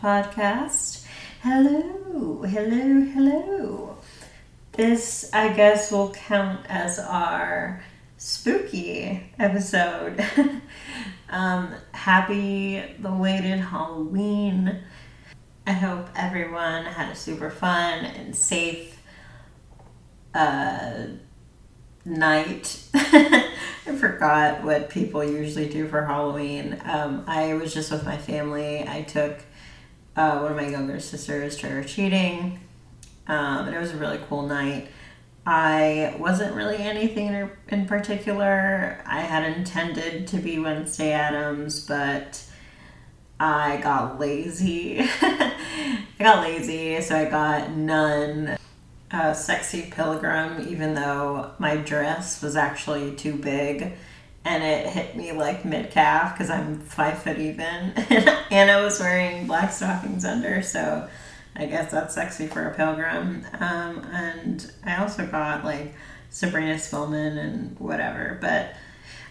Podcast. 0.00 1.04
Hello, 1.42 2.42
hello, 2.44 3.04
hello. 3.12 3.98
This, 4.72 5.28
I 5.30 5.52
guess, 5.52 5.92
will 5.92 6.10
count 6.12 6.64
as 6.70 6.98
our 6.98 7.82
spooky 8.16 9.30
episode. 9.38 10.24
um, 11.28 11.74
happy 11.92 12.82
belated 13.02 13.60
Halloween. 13.60 14.78
I 15.66 15.72
hope 15.72 16.08
everyone 16.16 16.86
had 16.86 17.12
a 17.12 17.14
super 17.14 17.50
fun 17.50 18.06
and 18.06 18.34
safe 18.34 18.98
uh, 20.32 21.08
night. 22.06 22.84
I 22.94 23.50
forgot 23.98 24.64
what 24.64 24.88
people 24.88 25.22
usually 25.22 25.68
do 25.68 25.86
for 25.88 26.06
Halloween. 26.06 26.80
Um, 26.86 27.22
I 27.26 27.52
was 27.52 27.74
just 27.74 27.92
with 27.92 28.06
my 28.06 28.16
family. 28.16 28.88
I 28.88 29.02
took 29.02 29.40
uh, 30.16 30.38
one 30.40 30.52
of 30.52 30.56
my 30.56 30.68
younger 30.68 31.00
sisters 31.00 31.56
trick 31.56 31.72
or 31.72 31.84
treating, 31.84 32.60
um, 33.26 33.66
and 33.66 33.74
it 33.74 33.78
was 33.78 33.92
a 33.92 33.96
really 33.96 34.20
cool 34.28 34.42
night. 34.42 34.88
I 35.46 36.14
wasn't 36.18 36.54
really 36.54 36.76
anything 36.76 37.50
in 37.68 37.86
particular. 37.86 39.02
I 39.06 39.20
had 39.20 39.44
intended 39.56 40.26
to 40.28 40.36
be 40.38 40.58
Wednesday 40.58 41.12
Addams, 41.12 41.86
but 41.86 42.44
I 43.38 43.78
got 43.78 44.20
lazy. 44.20 44.98
I 45.22 46.02
got 46.18 46.42
lazy, 46.42 47.00
so 47.00 47.16
I 47.16 47.24
got 47.24 47.70
none 47.70 48.58
sexy 49.34 49.90
pilgrim, 49.90 50.68
even 50.68 50.94
though 50.94 51.52
my 51.58 51.76
dress 51.76 52.42
was 52.42 52.56
actually 52.56 53.14
too 53.16 53.34
big 53.34 53.94
and 54.44 54.62
it 54.62 54.86
hit 54.86 55.16
me 55.16 55.32
like 55.32 55.64
mid 55.64 55.90
calf 55.90 56.34
because 56.34 56.50
I'm 56.50 56.80
five 56.80 57.22
foot 57.22 57.38
even. 57.38 57.64
and 58.50 58.70
I 58.70 58.82
was 58.82 58.98
wearing 59.00 59.46
black 59.46 59.72
stockings 59.72 60.24
under, 60.24 60.62
so 60.62 61.08
I 61.56 61.66
guess 61.66 61.90
that's 61.90 62.14
sexy 62.14 62.46
for 62.46 62.66
a 62.66 62.74
pilgrim. 62.74 63.44
Um, 63.58 64.06
and 64.12 64.72
I 64.84 64.96
also 64.96 65.26
got 65.26 65.64
like 65.64 65.94
Sabrina 66.30 66.78
Spellman 66.78 67.36
and 67.38 67.78
whatever, 67.78 68.38
but 68.40 68.74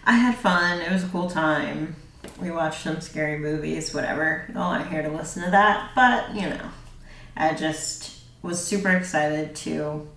I 0.04 0.12
had 0.12 0.36
fun. 0.36 0.80
It 0.80 0.92
was 0.92 1.04
a 1.04 1.08
cool 1.08 1.28
time. 1.28 1.96
We 2.40 2.50
watched 2.50 2.82
some 2.82 3.00
scary 3.00 3.38
movies, 3.38 3.94
whatever. 3.94 4.46
Y'all 4.52 4.62
aren't 4.62 4.90
here 4.90 5.02
to 5.02 5.10
listen 5.10 5.42
to 5.44 5.50
that, 5.50 5.90
but 5.94 6.34
you 6.34 6.48
know, 6.48 6.70
I 7.36 7.54
just 7.54 8.20
was 8.42 8.64
super 8.64 8.90
excited 8.90 9.54
to, 9.54 10.08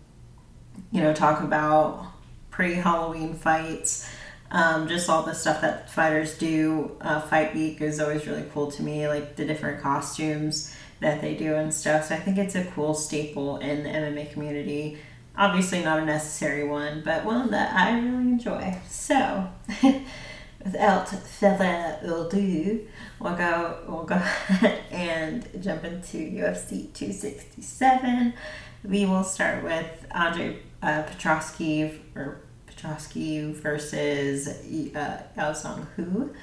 you 0.92 1.02
know, 1.02 1.14
talk 1.14 1.42
about 1.42 2.06
pre 2.52 2.76
Halloween 2.76 3.34
fights. 3.34 4.10
Um, 4.54 4.88
just 4.88 5.10
all 5.10 5.24
the 5.24 5.34
stuff 5.34 5.62
that 5.62 5.90
fighters 5.90 6.38
do. 6.38 6.96
Uh, 7.02 7.20
Fight 7.20 7.56
Week 7.56 7.82
is 7.82 8.00
always 8.00 8.28
really 8.28 8.46
cool 8.54 8.72
to 8.72 8.84
me, 8.84 9.08
like 9.08 9.36
the 9.36 9.46
different 9.46 9.82
costumes 9.82 10.74
that 11.00 11.22
they 11.22 11.36
do 11.36 11.56
and 11.56 11.74
stuff. 11.74 12.06
So 12.06 12.16
I 12.16 12.20
think 12.20 12.38
it's 12.38 12.54
a 12.54 12.64
cool 12.66 12.94
staple 12.94 13.58
in 13.58 13.84
the 13.84 13.90
MMA 13.90 14.32
community. 14.32 15.00
Obviously, 15.36 15.84
not 15.84 15.98
a 15.98 16.06
necessary 16.06 16.68
one, 16.68 17.02
but 17.04 17.26
one 17.26 17.50
that 17.50 17.74
I 17.74 17.98
really 17.98 18.30
enjoy. 18.30 18.78
So, 18.88 19.50
without 20.64 21.10
further 21.10 21.98
ado, 22.04 22.88
we'll 23.20 23.36
go 23.36 23.80
we'll 23.88 24.04
go 24.04 24.22
and 24.92 25.50
jump 25.64 25.84
into 25.84 26.18
UFC 26.18 26.94
267. 26.94 28.36
We 28.84 29.08
will 29.08 29.24
start 29.24 29.64
with 29.64 30.06
Andre 30.12 30.60
uh, 30.84 31.04
Petroski 31.04 32.00
or 32.16 32.42
Petroski 32.84 33.54
versus 33.54 34.48
uh, 34.48 35.24
Yaozong 35.38 35.88
Hu. 35.96 36.34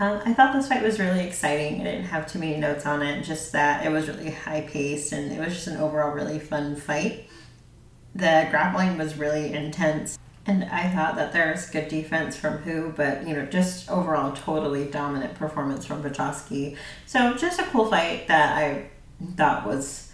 Um, 0.00 0.20
I 0.24 0.32
thought 0.34 0.54
this 0.54 0.68
fight 0.68 0.82
was 0.82 0.98
really 0.98 1.24
exciting. 1.24 1.80
I 1.80 1.84
didn't 1.84 2.06
have 2.06 2.30
too 2.30 2.40
many 2.40 2.56
notes 2.56 2.84
on 2.84 3.02
it, 3.02 3.22
just 3.22 3.52
that 3.52 3.86
it 3.86 3.90
was 3.90 4.08
really 4.08 4.30
high 4.30 4.62
paced 4.62 5.12
and 5.12 5.30
it 5.30 5.38
was 5.38 5.54
just 5.54 5.68
an 5.68 5.76
overall 5.76 6.10
really 6.10 6.40
fun 6.40 6.74
fight. 6.74 7.28
The 8.14 8.48
grappling 8.50 8.98
was 8.98 9.16
really 9.16 9.52
intense. 9.52 10.18
And 10.46 10.64
I 10.64 10.90
thought 10.90 11.16
that 11.16 11.32
there 11.32 11.52
was 11.52 11.66
good 11.70 11.88
defense 11.88 12.36
from 12.36 12.58
Hu, 12.58 12.92
but 12.94 13.26
you 13.26 13.34
know, 13.34 13.46
just 13.46 13.88
overall 13.88 14.32
totally 14.32 14.84
dominant 14.86 15.36
performance 15.36 15.86
from 15.86 16.02
Petroski. 16.02 16.76
So 17.06 17.34
just 17.34 17.60
a 17.60 17.64
cool 17.64 17.88
fight 17.88 18.28
that 18.28 18.58
I 18.58 18.90
thought 19.36 19.66
was 19.66 20.12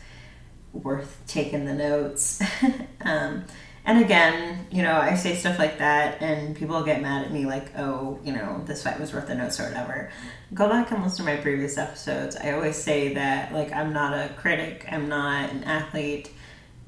worth 0.72 1.20
taking 1.26 1.64
the 1.64 1.74
notes. 1.74 2.40
um, 3.00 3.44
and 3.84 4.02
again, 4.04 4.66
you 4.70 4.82
know, 4.82 4.96
I 4.96 5.14
say 5.14 5.34
stuff 5.34 5.58
like 5.58 5.78
that, 5.78 6.20
and 6.22 6.56
people 6.56 6.82
get 6.82 7.02
mad 7.02 7.24
at 7.24 7.32
me, 7.32 7.46
like, 7.46 7.76
"Oh, 7.78 8.18
you 8.24 8.32
know, 8.32 8.62
this 8.66 8.82
fight 8.82 9.00
was 9.00 9.12
worth 9.12 9.26
the 9.26 9.34
notes 9.34 9.58
or 9.60 9.64
whatever." 9.64 10.10
Go 10.54 10.68
back 10.68 10.90
and 10.90 11.02
listen 11.02 11.24
to 11.24 11.32
my 11.32 11.40
previous 11.40 11.78
episodes. 11.78 12.36
I 12.36 12.52
always 12.52 12.76
say 12.76 13.14
that, 13.14 13.52
like, 13.52 13.72
I'm 13.72 13.92
not 13.92 14.12
a 14.12 14.32
critic, 14.34 14.86
I'm 14.90 15.08
not 15.08 15.50
an 15.50 15.64
athlete 15.64 16.30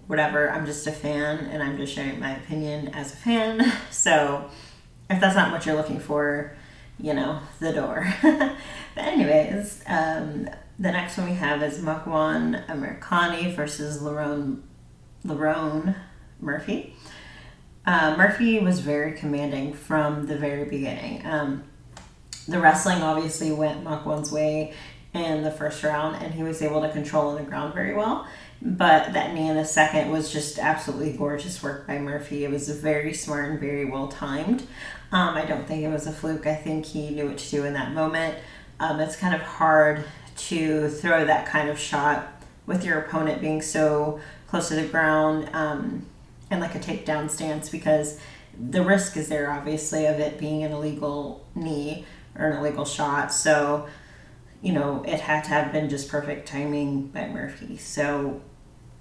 whatever. 0.06 0.50
I'm 0.50 0.66
just 0.66 0.86
a 0.86 0.92
fan 0.92 1.47
and 1.47 1.62
I'm 1.62 1.76
just 1.78 1.94
sharing 1.94 2.20
my 2.20 2.36
opinion 2.36 2.88
as 2.88 3.12
a 3.12 3.16
fan. 3.16 3.72
So 3.91 4.50
if 5.09 5.20
that's 5.20 5.36
not 5.36 5.53
what 5.53 5.64
you're 5.64 5.76
looking 5.76 6.00
for, 6.00 6.54
you 6.98 7.14
know, 7.14 7.41
the 7.60 7.72
door. 7.72 8.12
but 8.22 8.54
anyways, 8.97 9.82
um, 9.86 10.50
the 10.78 10.91
next 10.91 11.16
one 11.16 11.28
we 11.28 11.36
have 11.36 11.62
is 11.62 11.78
Makwan 11.78 12.66
Amirkhani 12.66 13.54
versus 13.54 14.03
Lerone, 14.03 14.60
Lerone 15.24 15.94
Murphy. 16.42 16.94
Uh, 17.86 18.14
Murphy 18.16 18.58
was 18.58 18.80
very 18.80 19.12
commanding 19.12 19.72
from 19.72 20.26
the 20.26 20.36
very 20.36 20.64
beginning. 20.64 21.25
Um, 21.26 21.64
the 22.47 22.58
wrestling 22.58 23.03
obviously 23.03 23.53
went 23.53 23.84
Makwan's 23.84 24.30
way 24.30 24.75
in 25.14 25.42
the 25.42 25.50
first 25.50 25.82
round, 25.82 26.16
and 26.22 26.34
he 26.34 26.42
was 26.42 26.62
able 26.62 26.80
to 26.82 26.91
control 26.91 27.30
on 27.30 27.36
the 27.36 27.42
ground 27.42 27.75
very 27.75 27.94
well. 27.94 28.26
But 28.60 29.12
that 29.12 29.34
knee 29.34 29.48
in 29.48 29.56
the 29.56 29.64
second 29.64 30.10
was 30.10 30.32
just 30.32 30.58
absolutely 30.58 31.12
gorgeous 31.12 31.62
work 31.62 31.86
by 31.86 31.98
Murphy. 31.98 32.44
It 32.44 32.50
was 32.50 32.69
very 32.69 33.12
smart 33.12 33.50
and 33.50 33.60
very 33.60 33.84
well 33.84 34.09
timed. 34.09 34.62
Um, 35.10 35.36
I 35.36 35.44
don't 35.44 35.66
think 35.66 35.82
it 35.82 35.88
was 35.88 36.06
a 36.06 36.12
fluke. 36.12 36.47
I 36.47 36.54
think 36.54 36.86
he 36.86 37.10
knew 37.10 37.26
what 37.26 37.38
to 37.38 37.50
do 37.50 37.64
in 37.64 37.74
that 37.74 37.92
moment. 37.92 38.36
Um, 38.78 39.00
it's 39.00 39.16
kind 39.16 39.34
of 39.34 39.42
hard 39.42 40.04
to 40.36 40.88
throw 40.88 41.24
that 41.24 41.47
kind 41.47 41.69
of 41.69 41.78
shot 41.78 42.42
with 42.66 42.84
your 42.84 43.00
opponent 43.00 43.41
being 43.41 43.60
so 43.60 44.20
close 44.47 44.69
to 44.69 44.74
the 44.76 44.86
ground 44.86 45.50
um, 45.53 46.06
and 46.52 46.60
like 46.60 46.74
a 46.74 46.78
takedown 46.78 47.30
stance 47.30 47.68
because 47.68 48.20
the 48.58 48.82
risk 48.82 49.16
is 49.16 49.28
there, 49.28 49.50
obviously, 49.50 50.06
of 50.06 50.20
it 50.20 50.38
being 50.38 50.62
an 50.62 50.72
illegal 50.72 51.46
knee 51.54 52.04
or 52.38 52.46
an 52.46 52.58
illegal 52.58 52.84
shot. 52.84 53.32
So, 53.32 53.88
you 54.60 54.72
know, 54.72 55.02
it 55.06 55.20
had 55.20 55.44
to 55.44 55.50
have 55.50 55.72
been 55.72 55.88
just 55.88 56.08
perfect 56.08 56.46
timing 56.46 57.06
by 57.06 57.28
Murphy. 57.28 57.78
So 57.78 58.42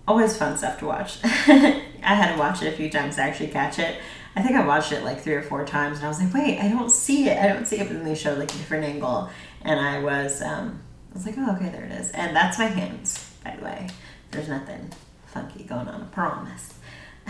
always 0.07 0.35
fun 0.37 0.57
stuff 0.57 0.79
to 0.79 0.85
watch. 0.85 1.17
I 1.23 2.15
had 2.15 2.33
to 2.33 2.39
watch 2.39 2.61
it 2.61 2.73
a 2.73 2.75
few 2.75 2.89
times 2.89 3.17
to 3.17 3.21
actually 3.21 3.49
catch 3.49 3.77
it. 3.77 3.97
I 4.35 4.41
think 4.41 4.55
I 4.55 4.65
watched 4.65 4.93
it 4.93 5.03
like 5.03 5.19
three 5.19 5.33
or 5.33 5.41
four 5.41 5.65
times, 5.65 5.97
and 5.97 6.05
I 6.05 6.07
was 6.07 6.21
like, 6.21 6.33
"Wait, 6.33 6.57
I 6.57 6.69
don't 6.69 6.89
see 6.89 7.27
it. 7.27 7.37
I 7.37 7.49
don't 7.49 7.67
see 7.67 7.77
it." 7.79 7.87
But 7.87 7.97
then 7.97 8.05
they 8.05 8.15
showed 8.15 8.37
like 8.37 8.49
a 8.49 8.57
different 8.57 8.85
angle, 8.85 9.29
and 9.61 9.77
I 9.77 10.01
was, 10.01 10.41
um, 10.41 10.81
I 11.11 11.13
was 11.15 11.25
like, 11.25 11.35
"Oh, 11.37 11.53
okay, 11.55 11.67
there 11.67 11.83
it 11.83 11.91
is." 11.91 12.11
And 12.11 12.33
that's 12.33 12.57
my 12.57 12.67
hands, 12.67 13.29
by 13.43 13.57
the 13.57 13.65
way. 13.65 13.89
There's 14.31 14.47
nothing 14.47 14.93
funky 15.25 15.65
going 15.65 15.89
on. 15.89 16.01
I 16.01 16.05
promise. 16.05 16.75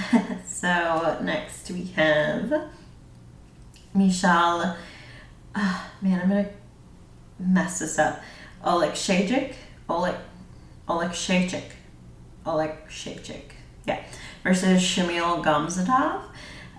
so 0.46 1.20
next 1.22 1.70
we 1.72 1.86
have 1.96 2.70
Michal. 3.94 4.76
Oh, 5.56 5.92
man, 6.02 6.22
I'm 6.22 6.30
gonna 6.30 6.50
mess 7.40 7.80
this 7.80 8.00
up. 8.00 8.22
Oleg 8.64 8.92
Shajik. 8.92 9.54
Oleg 9.90 10.16
Oleg 10.88 11.12
Shajik. 11.12 11.72
Oleg 12.46 12.72
Shevchik. 12.88 13.52
Yeah. 13.86 14.04
Versus 14.44 14.82
Shamil 14.82 15.44
Gamzatov. 15.44 16.24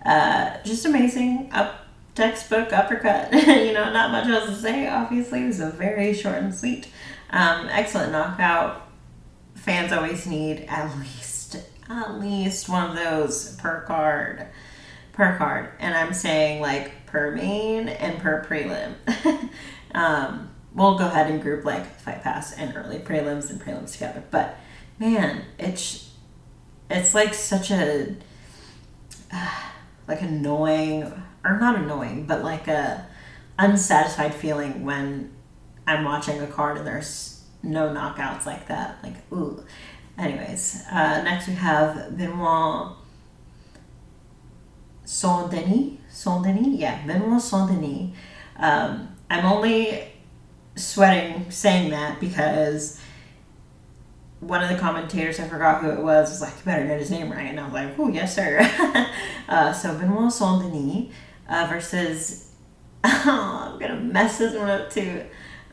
Uh, 0.04 0.56
just 0.64 0.84
amazing. 0.84 1.50
Up 1.52 1.86
textbook 2.14 2.72
uppercut. 2.72 3.32
you 3.32 3.72
know, 3.72 3.92
not 3.92 4.10
much 4.10 4.26
else 4.28 4.50
to 4.50 4.56
say. 4.56 4.88
Obviously, 4.88 5.44
it 5.44 5.46
was 5.46 5.60
a 5.60 5.70
very 5.70 6.12
short 6.14 6.36
and 6.36 6.54
sweet. 6.54 6.88
Um, 7.30 7.69
excellent 7.70 8.12
knockout. 8.12 8.88
Fans 9.54 9.92
always 9.92 10.26
need 10.26 10.64
at 10.69 10.98
least 10.98 11.21
at 11.99 12.21
least 12.21 12.69
one 12.69 12.91
of 12.91 12.97
those 12.97 13.56
per 13.56 13.83
card. 13.83 14.47
Per 15.12 15.37
card. 15.37 15.71
And 15.79 15.94
I'm 15.94 16.15
saying 16.15 16.61
like 16.61 17.06
per 17.06 17.31
main 17.33 17.89
and 17.89 18.19
per 18.19 18.44
prelim. 18.44 18.94
um, 19.94 20.50
we'll 20.75 20.99
go 20.99 21.06
ahead 21.06 21.31
and 21.31 21.41
group 21.43 21.65
like 21.65 21.87
fight 22.00 22.23
pass 22.23 22.53
and 22.53 22.75
early 22.77 22.99
prelims 22.99 23.50
and 23.50 23.61
prelims 23.61 23.93
together. 23.93 24.23
But 24.31 24.56
man, 24.99 25.44
it's 25.59 26.11
it's 26.91 27.15
like 27.15 27.35
such 27.35 27.71
a 27.71 28.17
like 30.09 30.23
annoying 30.23 31.12
or 31.44 31.59
not 31.59 31.77
annoying, 31.77 32.27
but 32.27 32.43
like 32.43 32.69
a 32.69 33.06
unsatisfied 33.59 34.35
feeling 34.35 34.85
when 34.85 35.33
I'm 35.87 36.05
watching 36.05 36.41
a 36.41 36.47
card 36.47 36.79
and 36.79 36.87
there's 36.87 37.44
no 37.62 37.89
knockouts 37.89 38.47
like 38.47 38.69
that. 38.69 38.99
Like 39.03 39.17
ooh. 39.33 39.65
Anyways, 40.19 40.85
uh, 40.91 41.23
next 41.23 41.49
we 41.49 41.55
have 41.55 42.17
Benoit 42.17 42.93
Saint 45.05 45.50
Denis. 45.50 45.99
Saint 46.11 46.44
Denis, 46.44 46.79
yeah, 46.79 47.06
Benoit 47.06 47.41
Saint 47.41 47.70
Denis. 47.70 48.14
Um, 48.56 49.09
I'm 49.31 49.44
only 49.47 50.12
sweating 50.76 51.50
saying 51.50 51.91
that 51.91 52.20
because 52.20 53.00
one 54.41 54.62
of 54.62 54.69
the 54.69 54.76
commentators, 54.76 55.38
I 55.38 55.49
forgot 55.49 55.82
who 55.82 55.91
it 55.91 56.00
was, 56.00 56.31
was 56.31 56.41
like, 56.41 56.53
you 56.58 56.65
better 56.65 56.87
get 56.87 56.99
his 56.99 57.11
name 57.11 57.31
right. 57.31 57.47
And 57.47 57.61
I 57.61 57.65
was 57.65 57.73
like, 57.73 57.99
oh, 57.99 58.08
yes, 58.08 58.35
sir. 58.35 58.58
uh, 59.49 59.73
so 59.73 59.97
Benoit 59.97 60.32
Saint 60.32 60.62
Denis 60.62 61.12
uh, 61.49 61.67
versus, 61.70 62.50
oh, 63.05 63.70
I'm 63.73 63.79
going 63.79 63.93
to 63.93 64.00
mess 64.00 64.38
this 64.38 64.55
one 64.55 64.69
up 64.69 64.91
too, 64.91 65.25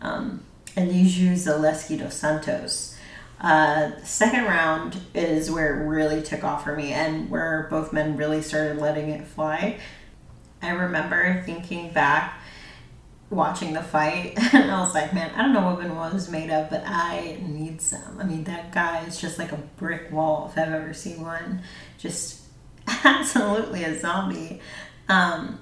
um, 0.01 0.43
Eligio 0.77 1.33
Zaleski 1.33 1.99
dos 1.99 2.13
Santos. 2.13 2.95
Uh, 3.41 3.91
second 4.03 4.43
round 4.45 4.97
is 5.13 5.49
where 5.49 5.79
it 5.79 5.85
really 5.85 6.21
took 6.21 6.43
off 6.43 6.63
for 6.63 6.75
me 6.75 6.91
and 6.91 7.29
where 7.29 7.67
both 7.69 7.93
men 7.93 8.17
really 8.17 8.41
started 8.41 8.77
letting 8.77 9.09
it 9.09 9.25
fly. 9.25 9.79
I 10.61 10.71
remember 10.71 11.41
thinking 11.45 11.93
back 11.93 12.41
watching 13.29 13.73
the 13.73 13.83
fight 13.83 14.33
and 14.53 14.71
I 14.71 14.81
was 14.81 14.93
like, 14.93 15.13
man, 15.13 15.31
I 15.35 15.43
don't 15.43 15.53
know 15.53 15.61
what 15.61 15.79
Benoit 15.79 16.13
was 16.13 16.29
made 16.29 16.49
of, 16.49 16.69
but 16.69 16.83
I 16.85 17.39
need 17.47 17.81
some. 17.81 18.19
I 18.19 18.23
mean, 18.23 18.43
that 18.45 18.71
guy 18.73 19.05
is 19.05 19.21
just 19.21 19.39
like 19.39 19.51
a 19.51 19.57
brick 19.77 20.11
wall 20.11 20.51
if 20.51 20.57
I've 20.57 20.73
ever 20.73 20.93
seen 20.93 21.21
one. 21.21 21.61
Just 21.97 22.41
absolutely 22.87 23.83
a 23.83 23.97
zombie. 23.97 24.59
Um, 25.07 25.59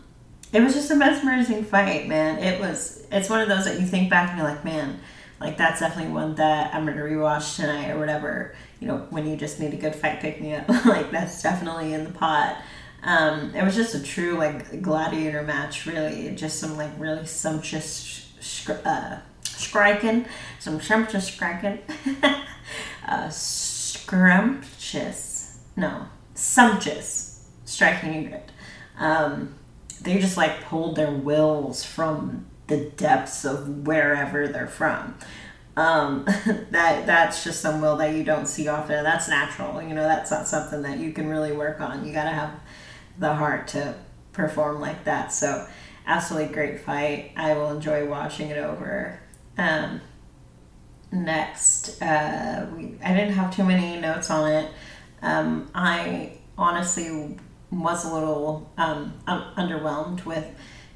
it 0.54 0.62
was 0.62 0.74
just 0.74 0.90
a 0.92 0.96
mesmerizing 0.96 1.64
fight, 1.64 2.08
man. 2.08 2.40
It 2.40 2.60
was, 2.60 3.06
it's 3.12 3.30
one 3.30 3.42
of 3.42 3.50
those 3.50 3.66
that 3.66 3.80
you 3.80 3.86
think 3.86 4.10
back 4.10 4.30
and 4.30 4.40
you're 4.40 4.48
like, 4.48 4.64
man, 4.64 5.00
like 5.40 5.58
that's 5.58 5.80
definitely 5.80 6.14
one 6.14 6.36
that 6.36 6.74
I'm 6.74 6.86
gonna 6.86 7.02
rewatch 7.02 7.58
tonight 7.58 7.92
or 7.92 8.00
whatever. 8.00 8.56
You 8.80 8.88
know, 8.88 9.08
when 9.10 9.28
you 9.28 9.36
just 9.36 9.60
need 9.60 9.74
a 9.74 9.78
good 9.78 9.96
fight 9.96 10.20
pick 10.20 10.42
me 10.42 10.56
up, 10.56 10.68
like 10.86 11.12
that's 11.12 11.42
definitely 11.42 11.94
in 11.94 12.04
the 12.04 12.12
pot. 12.12 12.58
Um, 13.04 13.54
it 13.56 13.64
was 13.64 13.76
just 13.76 13.96
a 13.96 14.02
true 14.02 14.38
like 14.38 14.82
gladiator 14.82 15.44
match, 15.44 15.86
really. 15.86 16.34
Just 16.36 16.60
some 16.60 16.76
like 16.78 16.92
really 16.98 17.26
sumptuous 17.26 18.30
uh, 18.70 19.20
striking, 19.44 20.26
some 20.60 20.82
sumptuous 20.82 21.28
striking, 21.28 21.80
uh, 23.08 23.30
scrumptious, 23.30 25.60
no, 25.76 26.08
sumptuous 26.34 27.48
striking 27.66 28.30
good. 28.30 28.42
Um, 28.98 29.54
they 30.02 30.20
just 30.20 30.38
like 30.38 30.62
pulled 30.62 30.96
their 30.96 31.12
wills 31.12 31.84
from 31.84 32.46
the 32.68 32.78
depths 32.92 33.46
of 33.46 33.88
wherever 33.88 34.48
they're 34.48 34.68
from. 34.68 35.18
Um, 35.76 36.26
that 36.72 37.06
that's 37.06 37.44
just 37.44 37.62
some 37.62 37.82
will 37.82 37.98
that 37.98 38.16
you 38.16 38.24
don't 38.24 38.48
see 38.48 38.68
often. 38.68 39.04
That's 39.04 39.30
natural. 39.30 39.82
You 39.82 39.94
know, 39.94 40.04
that's 40.04 40.32
not 40.32 40.48
something 40.48 40.82
that 40.82 41.00
you 41.00 41.14
can 41.14 41.30
really 41.30 41.52
work 41.52 41.80
on. 41.80 42.06
You 42.06 42.14
got 42.14 42.24
to 42.24 42.32
have 42.32 42.60
the 43.20 43.34
heart 43.34 43.68
to 43.70 43.96
perform 44.34 44.82
like 44.82 45.04
that. 45.06 45.32
So, 45.32 45.68
absolutely 46.06 46.54
great 46.54 46.80
fight. 46.80 47.32
I 47.36 47.54
will 47.54 47.72
enjoy 47.72 48.08
watching 48.08 48.50
it 48.50 48.58
over. 48.58 49.20
Um, 49.58 50.02
next, 51.12 52.02
uh, 52.02 52.68
we, 52.76 52.96
I 53.04 53.14
didn't 53.14 53.34
have 53.34 53.56
too 53.56 53.64
many 53.64 54.00
notes 54.00 54.30
on 54.30 54.52
it. 54.52 54.72
Um, 55.22 55.70
I 55.74 56.34
honestly 56.58 57.38
was 57.72 58.06
a 58.06 58.14
little 58.14 58.72
um, 58.78 59.14
underwhelmed 59.28 60.26
with 60.26 60.46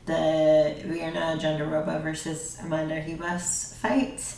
the 0.06 0.75
Virna 0.83 1.39
Jandiroba 1.39 2.01
versus 2.01 2.57
Amanda 2.62 3.01
Ribas 3.01 3.75
fight. 3.75 4.36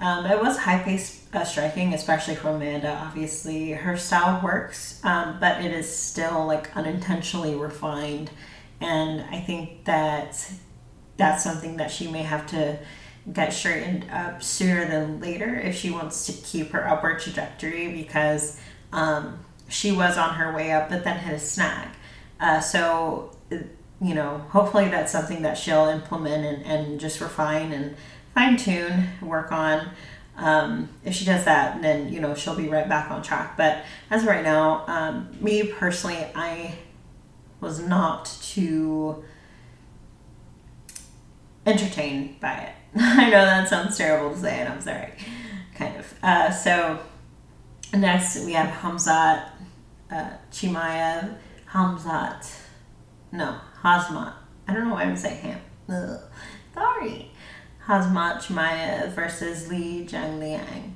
Um, 0.00 0.24
it 0.26 0.40
was 0.40 0.56
high 0.56 0.82
paced 0.82 1.34
uh, 1.34 1.44
striking, 1.44 1.94
especially 1.94 2.34
for 2.34 2.50
Amanda. 2.50 2.94
Obviously, 3.06 3.72
her 3.72 3.96
style 3.96 4.40
works, 4.42 5.04
um, 5.04 5.38
but 5.40 5.64
it 5.64 5.72
is 5.72 5.94
still 5.94 6.46
like 6.46 6.74
unintentionally 6.76 7.54
refined, 7.54 8.30
and 8.80 9.22
I 9.30 9.40
think 9.40 9.84
that 9.84 10.50
that's 11.16 11.44
something 11.44 11.76
that 11.76 11.90
she 11.90 12.08
may 12.08 12.22
have 12.22 12.46
to 12.48 12.78
get 13.32 13.52
straightened 13.52 14.06
up 14.10 14.42
sooner 14.42 14.86
than 14.88 15.20
later 15.20 15.54
if 15.54 15.76
she 15.76 15.90
wants 15.90 16.26
to 16.26 16.32
keep 16.32 16.70
her 16.70 16.88
upward 16.88 17.20
trajectory 17.20 17.92
because 17.92 18.58
um, 18.92 19.38
she 19.68 19.92
was 19.92 20.16
on 20.16 20.34
her 20.34 20.54
way 20.54 20.72
up, 20.72 20.88
but 20.88 21.04
then 21.04 21.18
hit 21.18 21.34
a 21.34 21.38
snag. 21.38 21.88
Uh, 22.40 22.60
so 22.60 23.36
you 24.00 24.14
know, 24.14 24.38
hopefully 24.50 24.88
that's 24.88 25.12
something 25.12 25.42
that 25.42 25.58
she'll 25.58 25.86
implement 25.86 26.44
and, 26.44 26.64
and 26.64 27.00
just 27.00 27.20
refine 27.20 27.72
and 27.72 27.96
fine 28.34 28.56
tune, 28.56 29.08
work 29.20 29.52
on. 29.52 29.90
Um, 30.36 30.88
if 31.04 31.14
she 31.14 31.26
does 31.26 31.44
that, 31.44 31.82
then 31.82 32.10
you 32.10 32.20
know 32.20 32.34
she'll 32.34 32.56
be 32.56 32.68
right 32.68 32.88
back 32.88 33.10
on 33.10 33.22
track. 33.22 33.56
But 33.58 33.84
as 34.10 34.22
of 34.22 34.28
right 34.28 34.42
now, 34.42 34.84
um, 34.86 35.28
me 35.40 35.64
personally, 35.64 36.26
I 36.34 36.76
was 37.60 37.80
not 37.80 38.24
too 38.42 39.22
entertained 41.66 42.40
by 42.40 42.54
it. 42.54 42.72
I 42.96 43.28
know 43.28 43.44
that 43.44 43.68
sounds 43.68 43.98
terrible 43.98 44.34
to 44.34 44.40
say, 44.40 44.60
and 44.60 44.72
I'm 44.72 44.80
sorry, 44.80 45.12
kind 45.74 45.96
of. 45.96 46.14
Uh, 46.22 46.50
so 46.50 47.00
next 47.92 48.46
we 48.46 48.52
have 48.52 48.70
Hamzat 48.70 49.50
uh, 50.10 50.30
Chimaev, 50.50 51.36
Hamzat, 51.70 52.50
no 53.30 53.58
Hazmat. 53.82 54.34
I 54.68 54.74
don't 54.74 54.88
know 54.88 54.94
why 54.94 55.04
I'm 55.04 55.16
saying 55.16 55.42
him. 55.42 55.60
Ugh. 55.88 56.20
Sorry. 56.74 57.30
Hazmat 57.86 58.36
Chimaev 58.36 59.12
versus 59.12 59.68
Li 59.68 60.06
Jingliang. 60.06 60.92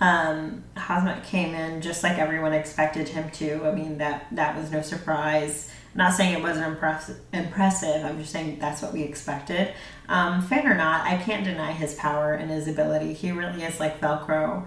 Um, 0.00 0.64
Hazmat 0.76 1.24
came 1.24 1.54
in 1.54 1.80
just 1.80 2.02
like 2.02 2.18
everyone 2.18 2.52
expected 2.52 3.08
him 3.08 3.30
to. 3.30 3.64
I 3.66 3.72
mean, 3.72 3.98
that 3.98 4.26
that 4.32 4.56
was 4.56 4.70
no 4.70 4.82
surprise. 4.82 5.72
Not 5.94 6.14
saying 6.14 6.34
it 6.34 6.42
wasn't 6.42 6.66
impressive. 6.66 7.20
Impressive. 7.32 8.04
I'm 8.04 8.18
just 8.18 8.32
saying 8.32 8.58
that's 8.58 8.82
what 8.82 8.92
we 8.92 9.02
expected. 9.02 9.72
Um, 10.08 10.42
fan 10.42 10.66
or 10.66 10.74
not, 10.74 11.06
I 11.06 11.16
can't 11.16 11.44
deny 11.44 11.72
his 11.72 11.94
power 11.94 12.34
and 12.34 12.50
his 12.50 12.68
ability. 12.68 13.14
He 13.14 13.30
really 13.30 13.62
is 13.62 13.80
like 13.80 14.00
Velcro, 14.00 14.66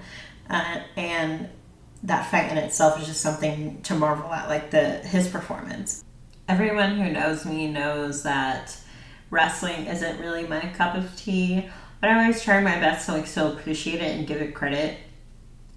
uh, 0.49 0.79
and 0.95 1.49
that 2.03 2.29
fight 2.29 2.51
in 2.51 2.57
itself 2.57 2.99
is 2.99 3.07
just 3.07 3.21
something 3.21 3.81
to 3.83 3.95
marvel 3.95 4.31
at. 4.31 4.47
Like 4.49 4.71
the 4.71 4.99
his 4.99 5.27
performance 5.27 6.03
everyone 6.47 6.97
who 6.97 7.11
knows 7.11 7.45
me 7.45 7.67
knows 7.67 8.23
that 8.23 8.77
wrestling 9.29 9.87
isn't 9.87 10.19
really 10.19 10.47
my 10.47 10.61
cup 10.75 10.95
of 10.95 11.15
tea, 11.15 11.67
but 11.99 12.09
I 12.09 12.21
always 12.21 12.43
try 12.43 12.61
my 12.61 12.79
best 12.79 13.07
to 13.07 13.13
like 13.13 13.27
still 13.27 13.53
appreciate 13.53 14.01
it 14.01 14.17
and 14.17 14.27
give 14.27 14.41
it 14.41 14.53
credit 14.53 14.97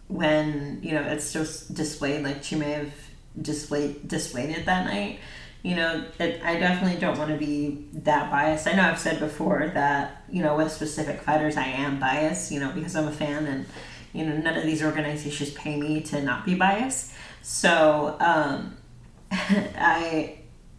when 0.08 0.80
you 0.82 0.92
know 0.92 1.02
it's 1.02 1.32
just 1.32 1.74
displayed 1.74 2.24
like 2.24 2.42
she 2.42 2.56
may 2.56 2.70
have 2.70 2.92
displayed 3.40 4.06
displayed 4.08 4.50
it 4.50 4.66
that 4.66 4.86
night. 4.86 5.20
You 5.62 5.74
know, 5.74 6.04
it, 6.20 6.40
I 6.44 6.58
definitely 6.58 7.00
don't 7.00 7.18
want 7.18 7.30
to 7.30 7.36
be 7.36 7.88
that 7.92 8.30
biased. 8.30 8.68
I 8.68 8.74
know 8.74 8.82
I've 8.82 8.98
said 8.98 9.18
before 9.18 9.70
that 9.74 10.22
you 10.30 10.42
know 10.42 10.56
with 10.56 10.72
specific 10.72 11.20
fighters 11.22 11.56
I 11.56 11.66
am 11.66 11.98
biased. 11.98 12.52
You 12.52 12.60
know 12.60 12.72
because 12.72 12.94
I'm 12.96 13.08
a 13.08 13.12
fan 13.12 13.46
and 13.46 13.66
you 14.12 14.24
know 14.24 14.36
none 14.36 14.56
of 14.56 14.64
these 14.64 14.82
organizations 14.82 15.50
pay 15.50 15.78
me 15.78 16.00
to 16.02 16.22
not 16.22 16.44
be 16.44 16.54
biased. 16.54 17.12
So 17.42 18.16
um, 18.20 18.76
I 19.30 20.37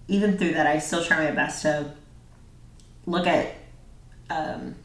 even 0.10 0.38
through 0.38 0.54
that, 0.54 0.68
I 0.68 0.80
still 0.80 1.04
try 1.04 1.24
my 1.24 1.32
best 1.32 1.62
to 1.62 1.94
look 3.06 3.28
at 3.28 3.56
um, 4.30 4.76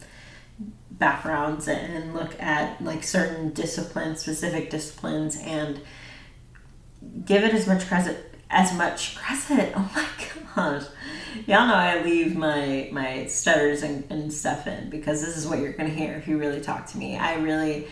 backgrounds 0.90 1.66
and 1.66 2.14
look 2.14 2.40
at 2.40 2.82
like 2.82 3.02
certain 3.02 3.52
disciplines, 3.52 4.20
specific 4.20 4.70
disciplines, 4.70 5.36
and 5.36 5.80
give 7.24 7.42
it 7.42 7.54
as 7.54 7.66
much 7.66 7.88
credit 7.88 8.34
as 8.50 8.72
much 8.74 9.16
credit. 9.16 9.72
Oh 9.76 9.90
my 9.94 10.06
gosh. 10.54 10.84
Y'all 11.46 11.66
know 11.66 11.74
I 11.74 12.02
leave 12.02 12.36
my 12.36 12.88
my 12.92 13.26
stutters 13.26 13.82
and, 13.82 14.04
and 14.10 14.32
stuff 14.32 14.66
in 14.66 14.88
because 14.90 15.20
this 15.20 15.36
is 15.36 15.46
what 15.46 15.58
you're 15.58 15.72
gonna 15.72 15.88
hear 15.88 16.14
if 16.14 16.28
you 16.28 16.38
really 16.38 16.60
talk 16.60 16.86
to 16.88 16.98
me. 16.98 17.16
I 17.16 17.36
really 17.36 17.88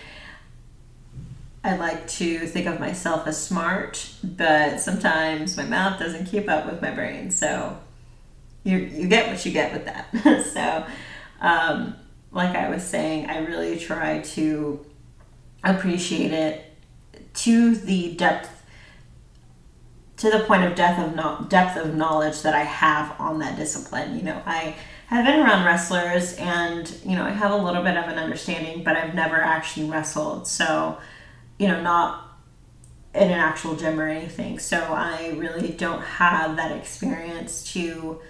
I 1.64 1.76
like 1.76 2.08
to 2.08 2.46
think 2.46 2.66
of 2.66 2.80
myself 2.80 3.26
as 3.26 3.42
smart, 3.42 4.10
but 4.22 4.80
sometimes 4.80 5.56
my 5.56 5.64
mouth 5.64 5.98
doesn't 5.98 6.26
keep 6.26 6.48
up 6.48 6.66
with 6.66 6.82
my 6.82 6.90
brain. 6.90 7.30
So 7.30 7.78
you 8.64 8.78
you 8.78 9.06
get 9.06 9.28
what 9.28 9.44
you 9.46 9.52
get 9.52 9.72
with 9.72 9.84
that. 9.84 10.44
so, 10.52 10.86
um, 11.40 11.94
like 12.32 12.56
I 12.56 12.68
was 12.68 12.82
saying, 12.82 13.26
I 13.26 13.38
really 13.38 13.78
try 13.78 14.20
to 14.20 14.84
appreciate 15.62 16.32
it 16.32 16.64
to 17.34 17.76
the 17.76 18.14
depth 18.14 18.62
to 20.16 20.30
the 20.30 20.40
point 20.40 20.62
of 20.64 20.74
depth 20.74 21.00
of 21.00 21.14
no, 21.16 21.46
depth 21.48 21.76
of 21.76 21.94
knowledge 21.94 22.42
that 22.42 22.54
I 22.54 22.62
have 22.62 23.20
on 23.20 23.40
that 23.40 23.56
discipline. 23.56 24.16
You 24.16 24.22
know, 24.22 24.42
I 24.46 24.76
have 25.06 25.24
been 25.26 25.40
around 25.40 25.64
wrestlers 25.64 26.34
and 26.34 26.92
you 27.04 27.16
know 27.16 27.24
I 27.24 27.30
have 27.30 27.50
a 27.50 27.56
little 27.56 27.82
bit 27.82 27.96
of 27.96 28.04
an 28.08 28.18
understanding, 28.18 28.82
but 28.82 28.96
I've 28.96 29.14
never 29.14 29.36
actually 29.36 29.88
wrestled. 29.88 30.46
So 30.46 30.98
you 31.62 31.68
know, 31.68 31.80
not 31.80 32.28
in 33.14 33.30
an 33.30 33.38
actual 33.38 33.76
gym 33.76 34.00
or 34.00 34.08
anything. 34.08 34.58
So 34.58 34.78
I 34.78 35.28
really 35.36 35.68
don't 35.68 36.02
have 36.02 36.56
that 36.56 36.72
experience 36.72 37.62
to, 37.74 38.20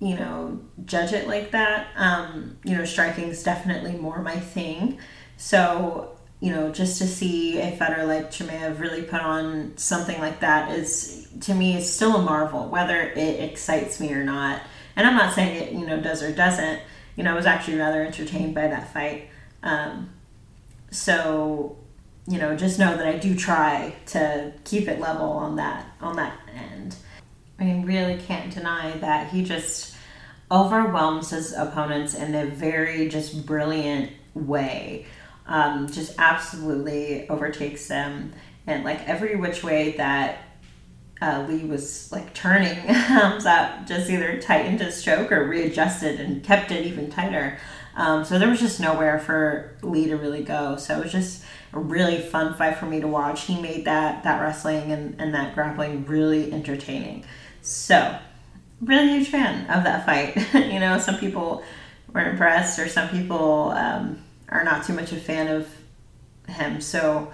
you 0.00 0.16
know, 0.16 0.60
judge 0.84 1.12
it 1.12 1.28
like 1.28 1.52
that. 1.52 1.86
Um, 1.94 2.58
you 2.64 2.76
know, 2.76 2.84
striking 2.84 3.28
is 3.28 3.44
definitely 3.44 3.92
more 3.92 4.20
my 4.22 4.40
thing. 4.40 4.98
So, 5.36 6.18
you 6.40 6.50
know, 6.50 6.72
just 6.72 6.98
to 6.98 7.06
see 7.06 7.60
a 7.60 7.76
fighter 7.76 8.04
like 8.06 8.32
Chimaev 8.32 8.80
really 8.80 9.02
put 9.02 9.20
on 9.20 9.76
something 9.76 10.18
like 10.18 10.40
that 10.40 10.72
is, 10.72 11.28
to 11.42 11.54
me, 11.54 11.76
is 11.76 11.94
still 11.94 12.16
a 12.16 12.22
marvel, 12.22 12.68
whether 12.68 13.00
it 13.00 13.38
excites 13.38 14.00
me 14.00 14.12
or 14.12 14.24
not. 14.24 14.62
And 14.96 15.06
I'm 15.06 15.14
not 15.14 15.32
saying 15.32 15.62
it, 15.62 15.72
you 15.74 15.86
know, 15.86 16.00
does 16.00 16.24
or 16.24 16.32
doesn't. 16.32 16.80
you 17.14 17.22
know, 17.22 17.34
I 17.34 17.36
was 17.36 17.46
actually 17.46 17.76
rather 17.76 18.02
entertained 18.04 18.52
by 18.52 18.66
that 18.66 18.92
fight. 18.92 19.28
Um, 19.62 20.10
so, 20.90 21.76
you 22.26 22.38
know, 22.38 22.56
just 22.56 22.78
know 22.78 22.96
that 22.96 23.06
I 23.06 23.18
do 23.18 23.34
try 23.34 23.94
to 24.06 24.52
keep 24.64 24.88
it 24.88 25.00
level 25.00 25.28
on 25.30 25.56
that 25.56 25.86
on 26.00 26.16
that 26.16 26.38
end. 26.54 26.96
I 27.58 27.64
mean, 27.64 27.84
really 27.84 28.18
can't 28.18 28.52
deny 28.52 28.92
that 28.98 29.30
he 29.30 29.42
just 29.42 29.94
overwhelms 30.50 31.30
his 31.30 31.52
opponents 31.52 32.14
in 32.14 32.34
a 32.34 32.46
very 32.46 33.08
just 33.08 33.46
brilliant 33.46 34.12
way. 34.34 35.06
Um, 35.46 35.90
just 35.90 36.14
absolutely 36.18 37.28
overtakes 37.28 37.88
them, 37.88 38.32
and 38.66 38.84
like 38.84 39.06
every 39.08 39.34
which 39.34 39.64
way 39.64 39.92
that 39.96 40.44
uh, 41.20 41.44
Li 41.48 41.64
was 41.64 42.10
like 42.12 42.34
turning 42.34 42.78
up, 42.88 43.86
just 43.86 44.10
either 44.10 44.40
tightened 44.40 44.80
his 44.80 45.02
choke 45.02 45.32
or 45.32 45.48
readjusted 45.48 46.20
and 46.20 46.42
kept 46.44 46.70
it 46.70 46.86
even 46.86 47.10
tighter. 47.10 47.58
Um, 47.94 48.24
so 48.24 48.38
there 48.38 48.48
was 48.48 48.60
just 48.60 48.80
nowhere 48.80 49.18
for 49.18 49.76
Li 49.82 50.06
to 50.06 50.16
really 50.16 50.42
go. 50.42 50.76
So 50.76 50.98
it 50.98 51.04
was 51.04 51.12
just 51.12 51.44
a 51.72 51.78
really 51.78 52.18
fun 52.18 52.54
fight 52.54 52.76
for 52.76 52.86
me 52.86 53.00
to 53.00 53.08
watch. 53.08 53.44
He 53.44 53.60
made 53.60 53.84
that 53.84 54.24
that 54.24 54.40
wrestling 54.40 54.92
and, 54.92 55.20
and 55.20 55.34
that 55.34 55.54
grappling 55.54 56.04
really 56.06 56.52
entertaining. 56.52 57.24
So 57.62 58.18
really 58.80 59.08
huge 59.08 59.28
fan 59.28 59.70
of 59.70 59.84
that 59.84 60.04
fight. 60.04 60.36
you 60.72 60.80
know, 60.80 60.98
some 60.98 61.18
people 61.18 61.62
were 62.12 62.28
impressed, 62.28 62.78
or 62.78 62.88
some 62.88 63.08
people 63.08 63.70
um, 63.70 64.22
are 64.48 64.64
not 64.64 64.84
too 64.84 64.92
much 64.92 65.12
a 65.12 65.16
fan 65.16 65.48
of 65.48 65.68
him. 66.48 66.80
So 66.80 67.32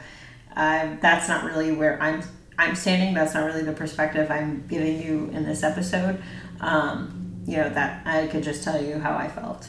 uh, 0.56 0.96
that's 1.00 1.28
not 1.28 1.44
really 1.44 1.72
where 1.72 2.00
I'm 2.02 2.22
I'm 2.58 2.74
standing. 2.74 3.14
That's 3.14 3.34
not 3.34 3.44
really 3.44 3.62
the 3.62 3.72
perspective 3.72 4.30
I'm 4.30 4.66
giving 4.66 5.00
you 5.00 5.30
in 5.32 5.44
this 5.44 5.62
episode. 5.62 6.22
Um, 6.60 7.42
you 7.46 7.56
know, 7.56 7.70
that 7.70 8.06
I 8.06 8.26
could 8.26 8.42
just 8.42 8.62
tell 8.62 8.82
you 8.82 8.98
how 8.98 9.16
I 9.16 9.28
felt. 9.28 9.68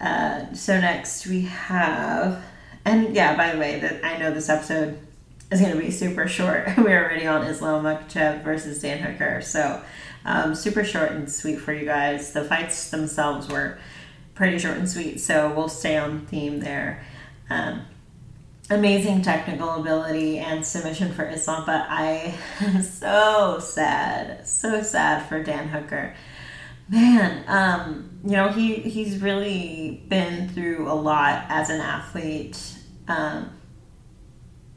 Uh, 0.00 0.52
so 0.52 0.78
next 0.80 1.26
we 1.26 1.42
have, 1.42 2.42
and 2.84 3.14
yeah, 3.14 3.36
by 3.36 3.52
the 3.52 3.58
way, 3.58 3.80
that 3.80 4.04
I 4.04 4.18
know 4.18 4.32
this 4.32 4.48
episode 4.48 4.98
is 5.50 5.60
going 5.60 5.72
to 5.72 5.78
be 5.78 5.90
super 5.90 6.28
short. 6.28 6.68
We're 6.78 7.04
already 7.04 7.26
on 7.26 7.44
Islam 7.46 7.84
Makhachev 7.84 8.42
versus 8.42 8.80
Dan 8.80 8.98
Hooker, 8.98 9.40
so 9.40 9.82
um, 10.24 10.54
super 10.54 10.84
short 10.84 11.12
and 11.12 11.30
sweet 11.30 11.56
for 11.60 11.72
you 11.72 11.84
guys. 11.84 12.32
The 12.32 12.44
fights 12.44 12.90
themselves 12.90 13.48
were 13.48 13.78
pretty 14.34 14.58
short 14.58 14.78
and 14.78 14.90
sweet, 14.90 15.20
so 15.20 15.52
we'll 15.54 15.68
stay 15.68 15.96
on 15.96 16.26
theme 16.26 16.60
there. 16.60 17.04
Um, 17.50 17.82
amazing 18.70 19.22
technical 19.22 19.70
ability 19.70 20.38
and 20.38 20.64
submission 20.66 21.12
for 21.12 21.28
Islam, 21.28 21.64
but 21.66 21.86
I 21.88 22.34
am 22.60 22.82
so 22.82 23.58
sad, 23.60 24.46
so 24.46 24.82
sad 24.82 25.26
for 25.28 25.42
Dan 25.42 25.68
Hooker. 25.68 26.14
Man, 26.88 27.44
um, 27.48 28.20
you 28.24 28.32
know, 28.32 28.48
he, 28.48 28.74
he's 28.76 29.20
really 29.20 30.04
been 30.08 30.48
through 30.48 30.90
a 30.90 30.94
lot 30.94 31.46
as 31.48 31.70
an 31.70 31.80
athlete. 31.80 32.58
Um, 33.08 33.50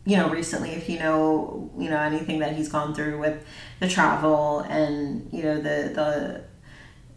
you 0.05 0.15
know, 0.15 0.29
recently, 0.29 0.71
if 0.71 0.87
you 0.89 0.99
know, 0.99 1.69
you 1.77 1.89
know, 1.89 1.99
anything 1.99 2.39
that 2.39 2.55
he's 2.55 2.69
gone 2.69 2.95
through 2.95 3.19
with 3.19 3.45
the 3.81 3.89
travel 3.89 4.61
and, 4.61 5.27
you 5.33 5.43
know, 5.43 5.57
the, 5.57 5.91
the, 5.93 6.43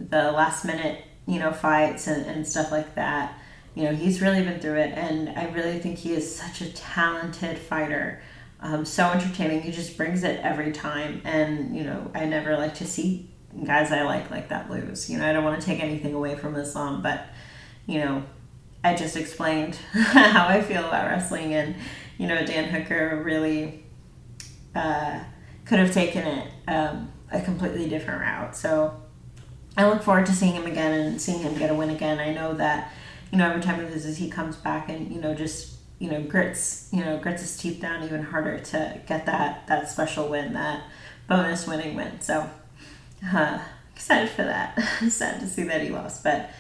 the 0.05 0.33
last 0.33 0.65
minute, 0.65 1.05
you 1.27 1.39
know, 1.39 1.53
fights 1.53 2.09
and, 2.09 2.27
and 2.27 2.47
stuff 2.47 2.73
like 2.73 2.97
that 2.97 3.41
you 3.75 3.85
know, 3.85 3.95
he's 3.95 4.21
really 4.21 4.43
been 4.43 4.61
through 4.61 4.79
it, 4.79 4.93
and 4.97 5.31
I 5.31 5.45
really 5.51 5.79
think 5.79 5.99
he 5.99 6.13
is 6.13 6.35
such 6.35 6.61
a 6.61 6.73
talented 6.73 7.59
fighter. 7.59 8.21
Um, 8.61 8.85
so 8.85 9.07
entertaining. 9.11 9.63
He 9.63 9.73
just 9.73 9.97
brings 9.97 10.23
it 10.23 10.41
every 10.41 10.73
time, 10.73 11.23
and 11.25 11.77
you 11.77 11.85
know, 11.85 12.11
I 12.15 12.27
never 12.27 12.57
like 12.57 12.75
to 12.77 12.87
see 12.87 13.30
guys 13.65 13.93
I 13.93 14.03
like 14.03 14.31
like 14.31 14.49
that 14.49 14.71
lose. 14.71 15.11
You 15.11 15.19
know, 15.19 15.29
I 15.29 15.33
don't 15.33 15.45
want 15.45 15.61
to 15.61 15.67
take 15.67 15.81
anything 15.81 16.15
away 16.15 16.37
from 16.37 16.57
Islam, 16.57 17.03
but 17.03 17.27
you 17.87 17.99
know, 17.99 18.23
I 18.85 18.95
just 18.95 19.17
explained 19.17 19.75
how 19.93 20.47
I 20.47 20.63
feel 20.63 20.85
about 20.85 21.11
wrestling, 21.11 21.55
and 21.55 21.75
you 22.19 22.27
know, 22.27 22.45
Dan 22.45 22.69
Hooker 22.69 23.23
really 23.25 23.85
uh, 24.75 25.21
could 25.65 25.79
have 25.79 25.93
taken 25.93 26.27
it 26.27 26.53
um, 26.69 27.13
a 27.33 27.41
completely 27.41 27.89
different 27.89 28.21
route. 28.21 28.57
So 28.57 29.01
I 29.77 29.89
look 29.89 30.03
forward 30.03 30.27
to 30.27 30.33
seeing 30.33 30.55
him 30.55 30.67
again 30.67 30.93
and 30.93 31.21
seeing 31.21 31.41
him 31.41 31.57
get 31.57 31.71
a 31.71 31.75
win 31.75 31.91
again. 31.91 32.19
I 32.19 32.33
know 32.33 32.55
that 32.55 32.93
you 33.31 33.39
know, 33.39 33.49
every 33.49 33.63
time 33.63 33.81
he 33.81 33.87
loses, 33.87 34.17
he 34.17 34.29
comes 34.29 34.57
back 34.57 34.89
and, 34.89 35.13
you 35.13 35.21
know, 35.21 35.35
just, 35.35 35.77
you 35.99 36.11
know, 36.11 36.23
grits, 36.23 36.89
you 36.93 37.05
know, 37.05 37.19
grits 37.19 37.43
his 37.43 37.57
teeth 37.57 37.81
down 37.81 38.03
even 38.03 38.23
harder 38.23 38.59
to 38.59 39.01
get 39.07 39.27
that, 39.27 39.67
that 39.69 39.89
special 39.89 40.29
win, 40.29 40.53
that 40.55 40.83
bonus 41.29 41.67
winning 41.67 41.95
win. 41.95 42.21
So, 42.21 42.51
excited 43.95 44.31
for 44.31 44.45
that. 44.45 44.79
Sad 45.09 45.41
to 45.41 45.47
see 45.47 45.65
that 45.65 45.83
he 45.83 45.91
lost. 45.91 46.23
But 46.25 46.51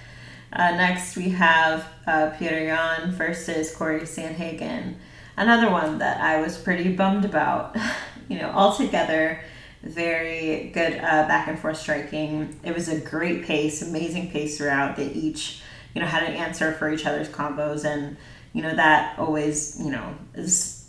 uh, 0.52 0.73
next 0.73 1.17
we 1.17 1.31
have 1.31 1.87
uh, 2.07 2.31
Petr 2.31 2.67
Yan 2.67 3.12
versus 3.12 3.75
Corey 3.75 4.00
Sandhagen. 4.00 4.95
Another 5.37 5.71
one 5.71 5.99
that 5.99 6.21
I 6.21 6.40
was 6.40 6.59
pretty 6.59 6.93
bummed 6.95 7.25
about. 7.25 7.76
you 8.29 8.38
know, 8.38 8.50
altogether, 8.50 9.43
very 9.83 10.71
good 10.75 10.95
uh, 10.95 11.26
back 11.26 11.49
and 11.49 11.59
forth 11.59 11.79
striking. 11.79 12.59
It 12.62 12.75
was 12.75 12.88
a 12.88 13.00
great 13.00 13.45
pace, 13.45 13.81
amazing 13.81 14.31
pace 14.31 14.59
throughout. 14.59 14.97
They 14.97 15.09
each 15.09 15.62
you 15.95 16.00
know, 16.00 16.07
had 16.07 16.23
an 16.23 16.35
answer 16.35 16.73
for 16.73 16.90
each 16.90 17.07
other's 17.07 17.29
combos. 17.29 17.85
And, 17.85 18.17
you 18.52 18.62
know, 18.62 18.75
that 18.75 19.19
always, 19.19 19.81
you 19.81 19.90
know, 19.90 20.14
is 20.35 20.88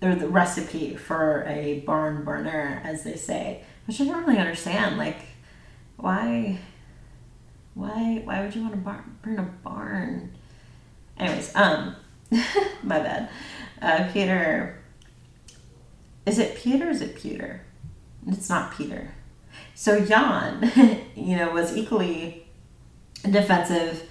the 0.00 0.28
recipe 0.28 0.96
for 0.96 1.44
a 1.46 1.80
barn 1.80 2.24
burner, 2.24 2.80
as 2.84 3.04
they 3.04 3.16
say, 3.16 3.64
which 3.86 4.00
I 4.00 4.04
don't 4.04 4.24
really 4.26 4.38
understand. 4.38 4.98
Like, 4.98 5.18
why, 5.96 6.58
why, 7.74 8.22
why 8.24 8.42
would 8.42 8.54
you 8.54 8.62
want 8.62 8.74
to 8.74 8.80
bar- 8.80 9.04
burn 9.22 9.38
a 9.38 9.42
barn? 9.42 10.32
Anyways, 11.18 11.54
um, 11.54 11.96
my 12.82 12.98
bad. 12.98 13.28
Uh, 13.82 14.08
Peter, 14.12 14.82
is 16.26 16.38
it 16.38 16.56
Peter? 16.56 16.88
Is 16.88 17.00
it 17.00 17.16
Peter? 17.16 17.62
It's 18.26 18.48
not 18.48 18.74
Peter. 18.76 19.12
So 19.74 19.96
Yan, 19.96 20.70
you 21.16 21.36
know, 21.36 21.50
was 21.52 21.76
equally 21.76 22.46
defensive 23.22 24.08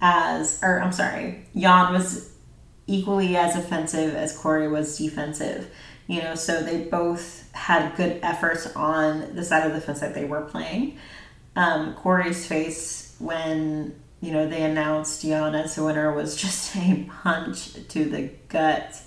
as, 0.00 0.60
or 0.62 0.80
I'm 0.80 0.92
sorry, 0.92 1.46
Yan 1.54 1.92
was 1.92 2.32
equally 2.86 3.36
as 3.36 3.56
offensive 3.56 4.14
as 4.14 4.36
Corey 4.36 4.68
was 4.68 4.96
defensive. 4.96 5.70
You 6.08 6.22
know, 6.22 6.34
so 6.34 6.62
they 6.62 6.84
both 6.84 7.52
had 7.52 7.94
good 7.94 8.18
efforts 8.22 8.66
on 8.74 9.34
the 9.34 9.44
side 9.44 9.66
of 9.66 9.74
the 9.74 9.80
fence 9.80 10.00
that 10.00 10.14
they 10.14 10.24
were 10.24 10.40
playing. 10.40 10.98
Um, 11.54 11.94
Corey's 11.94 12.46
face 12.46 13.14
when 13.18 13.94
you 14.20 14.32
know 14.32 14.48
they 14.48 14.62
announced 14.62 15.24
as 15.24 15.74
the 15.74 15.84
winner 15.84 16.12
was 16.12 16.34
just 16.36 16.74
a 16.76 17.06
punch 17.22 17.74
to 17.88 18.04
the 18.06 18.30
gut, 18.48 19.00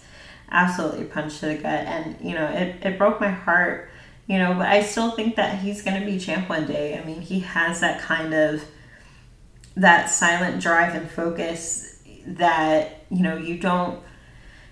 absolutely 0.52 1.06
punch 1.06 1.40
to 1.40 1.48
the 1.48 1.56
gut, 1.56 1.66
and 1.66 2.18
you 2.22 2.36
know 2.36 2.46
it, 2.46 2.78
it 2.86 2.98
broke 2.98 3.20
my 3.20 3.32
heart. 3.32 3.90
You 4.28 4.38
know, 4.38 4.54
but 4.54 4.68
I 4.68 4.84
still 4.84 5.12
think 5.12 5.36
that 5.36 5.60
he's 5.60 5.82
going 5.82 6.00
to 6.00 6.06
be 6.06 6.20
champ 6.20 6.48
one 6.48 6.66
day. 6.66 6.98
I 6.98 7.04
mean, 7.04 7.20
he 7.20 7.40
has 7.42 7.82
that 7.82 8.00
kind 8.02 8.34
of 8.34 8.64
that 9.76 10.10
silent 10.10 10.62
drive 10.62 10.94
and 10.94 11.10
focus 11.10 12.00
that 12.28 13.06
you 13.10 13.24
know 13.24 13.38
you 13.38 13.58
don't 13.58 14.00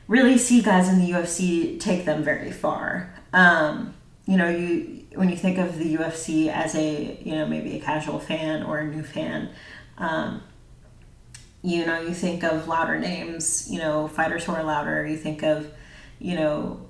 really 0.10 0.38
see 0.38 0.62
guys 0.62 0.90
in 0.90 1.00
the 1.00 1.12
UFC 1.12 1.80
take 1.80 2.04
them 2.04 2.24
very 2.24 2.52
far. 2.52 3.14
Um, 3.32 3.94
you 4.26 4.36
know, 4.36 4.50
you 4.50 5.06
when 5.16 5.30
you 5.30 5.38
think 5.38 5.58
of 5.58 5.78
the 5.78 5.96
UFC 5.96 6.50
as 6.50 6.76
a 6.76 7.18
you 7.24 7.32
know 7.32 7.48
maybe 7.48 7.78
a 7.78 7.80
casual 7.80 8.20
fan 8.20 8.64
or 8.64 8.80
a 8.80 8.88
new 8.88 9.04
fan, 9.04 9.50
um, 9.98 10.42
you 11.62 11.86
know 11.86 12.02
you 12.02 12.14
think 12.14 12.44
of 12.44 12.68
louder 12.68 13.00
names. 13.00 13.70
You 13.72 13.80
know, 13.80 14.10
fighters 14.10 14.44
who 14.44 14.52
are 14.52 14.64
louder. 14.64 15.06
You 15.06 15.16
think 15.16 15.44
of 15.44 15.72
you 16.20 16.36
know 16.36 16.82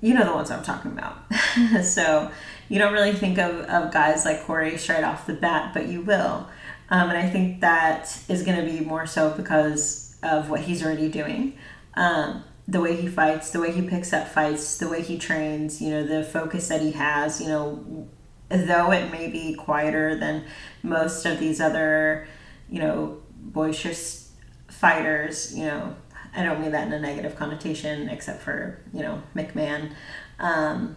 you 0.00 0.14
know 0.14 0.24
the 0.24 0.32
ones 0.32 0.50
I'm 0.50 0.64
talking 0.64 0.90
about. 0.92 1.18
so 1.84 2.30
you 2.68 2.78
don't 2.78 2.92
really 2.92 3.12
think 3.12 3.38
of, 3.38 3.66
of 3.66 3.92
guys 3.92 4.24
like 4.24 4.44
Corey 4.44 4.76
straight 4.78 5.04
off 5.04 5.26
the 5.26 5.34
bat, 5.34 5.74
but 5.74 5.88
you 5.88 6.00
will. 6.00 6.48
Um, 6.90 7.08
and 7.08 7.18
I 7.18 7.28
think 7.28 7.60
that 7.60 8.18
is 8.28 8.42
going 8.42 8.58
to 8.58 8.70
be 8.70 8.84
more 8.84 9.06
so 9.06 9.30
because 9.30 10.01
of 10.22 10.50
what 10.50 10.60
he's 10.60 10.84
already 10.84 11.08
doing. 11.08 11.56
Um, 11.94 12.44
the 12.68 12.80
way 12.80 12.96
he 12.96 13.08
fights, 13.08 13.50
the 13.50 13.60
way 13.60 13.72
he 13.72 13.82
picks 13.82 14.12
up 14.12 14.28
fights, 14.28 14.78
the 14.78 14.88
way 14.88 15.02
he 15.02 15.18
trains, 15.18 15.82
you 15.82 15.90
know, 15.90 16.06
the 16.06 16.22
focus 16.22 16.68
that 16.68 16.80
he 16.80 16.92
has, 16.92 17.40
you 17.40 17.48
know, 17.48 18.08
though 18.48 18.92
it 18.92 19.10
may 19.10 19.28
be 19.28 19.54
quieter 19.54 20.18
than 20.18 20.44
most 20.82 21.26
of 21.26 21.40
these 21.40 21.60
other, 21.60 22.26
you 22.70 22.78
know, 22.78 23.20
boisterous 23.36 24.30
fighters, 24.68 25.56
you 25.56 25.64
know, 25.64 25.96
I 26.34 26.42
don't 26.44 26.60
mean 26.60 26.72
that 26.72 26.86
in 26.86 26.92
a 26.92 27.00
negative 27.00 27.36
connotation, 27.36 28.08
except 28.08 28.42
for, 28.42 28.80
you 28.92 29.02
know, 29.02 29.22
McMahon. 29.34 29.92
Um, 30.38 30.96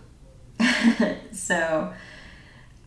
so 1.31 1.93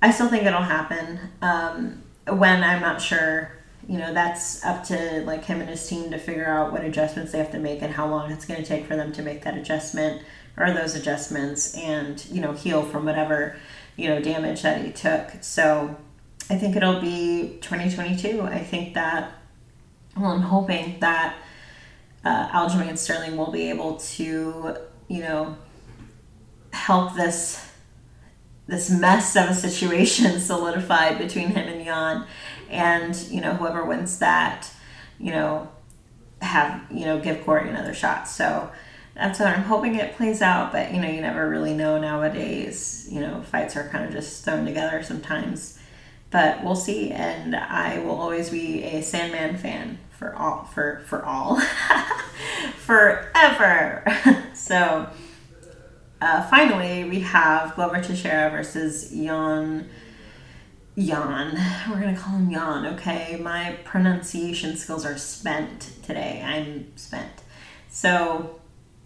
I 0.01 0.11
still 0.13 0.29
think 0.29 0.45
it'll 0.45 0.63
happen. 0.63 1.19
Um, 1.43 2.03
when 2.27 2.63
I'm 2.63 2.81
not 2.81 3.03
sure, 3.03 3.58
you 3.89 3.97
know, 3.97 4.13
that's 4.13 4.63
up 4.65 4.85
to 4.85 5.23
like 5.25 5.45
him 5.45 5.61
and 5.61 5.71
his 5.71 5.89
team 5.89 6.11
to 6.11 6.19
figure 6.19 6.47
out 6.47 6.73
what 6.73 6.85
adjustments 6.85 7.33
they 7.33 7.39
have 7.39 7.51
to 7.53 7.59
make 7.59 7.81
and 7.81 7.95
how 7.95 8.07
long 8.07 8.31
it's 8.31 8.45
going 8.45 8.61
to 8.61 8.67
take 8.67 8.85
for 8.85 8.95
them 8.95 9.13
to 9.13 9.23
make 9.23 9.43
that 9.43 9.57
adjustment 9.57 10.23
or 10.59 10.71
those 10.73 10.95
adjustments 10.95 11.75
and, 11.75 12.25
you 12.27 12.41
know, 12.41 12.53
heal 12.53 12.83
from 12.83 13.07
whatever, 13.07 13.57
you 13.97 14.09
know, 14.09 14.21
damage 14.21 14.61
that 14.61 14.85
he 14.85 14.93
took. 14.93 15.31
So 15.41 15.97
I 16.51 16.59
think 16.59 16.77
it'll 16.77 17.01
be 17.01 17.59
2022. 17.63 18.43
I 18.43 18.59
think 18.59 18.93
that, 18.93 19.33
well, 20.15 20.33
I'm 20.33 20.43
hoping 20.43 21.01
that 21.01 21.37
uh, 22.27 22.49
Aljamain 22.49 22.99
Sterling 22.99 23.39
will 23.39 23.51
be 23.51 23.71
able 23.71 23.97
to, 23.97 24.77
you 25.09 25.21
know, 25.23 25.57
help 26.73 27.15
this 27.15 27.65
this 28.67 28.91
mess 28.91 29.35
of 29.35 29.49
a 29.49 29.55
situation 29.55 30.39
solidify 30.41 31.17
between 31.17 31.49
him 31.49 31.69
and 31.69 31.85
Yan, 31.85 32.27
and 32.69 33.17
you 33.31 33.41
know 33.41 33.55
whoever 33.55 33.85
wins 33.85 34.19
that, 34.19 34.71
you 35.19 35.33
know, 35.33 35.69
have 36.41 36.85
you 36.91 37.05
know 37.05 37.19
give 37.19 37.45
Corey 37.45 37.69
another 37.69 37.95
shot. 37.95 38.29
So 38.29 38.71
that's 39.15 39.41
what 39.41 39.49
I'm 39.49 39.65
hoping 39.65 39.97
it 39.97 40.17
plays 40.17 40.43
out. 40.43 40.73
But 40.73 40.93
you 40.93 41.01
know 41.01 41.09
you 41.09 41.21
never 41.21 41.49
really 41.49 41.75
know 41.75 41.99
nowadays. 41.99 43.09
You 43.11 43.21
know 43.21 43.43
fights 43.43 43.77
are 43.77 43.89
kind 43.89 44.05
of 44.05 44.13
just 44.13 44.45
thrown 44.45 44.65
together 44.65 45.03
sometimes. 45.03 45.79
But 46.31 46.63
we'll 46.63 46.77
see, 46.77 47.11
and 47.11 47.57
I 47.57 48.01
will 48.01 48.21
always 48.21 48.51
be 48.51 48.85
a 48.85 49.03
Sandman 49.03 49.57
fan 49.57 49.99
for 50.11 50.35
all 50.37 50.65
for 50.65 51.03
for 51.07 51.25
all 51.25 51.61
forever. 52.77 54.05
so 54.55 55.09
uh, 56.21 56.43
finally, 56.49 57.05
we 57.05 57.21
have 57.21 57.75
Glover 57.77 58.03
Teixeira 58.03 58.51
versus 58.51 59.11
Jan. 59.11 59.89
Jan. 60.99 61.57
We're 61.89 62.01
gonna 62.01 62.17
call 62.17 62.35
him 62.35 62.51
Jan, 62.51 62.87
okay? 62.95 63.39
My 63.41 63.77
pronunciation 63.85 64.77
skills 64.77 65.05
are 65.07 65.17
spent 65.17 65.93
today. 66.03 66.43
I'm 66.45 66.97
spent. 66.97 67.43
So, 67.89 68.59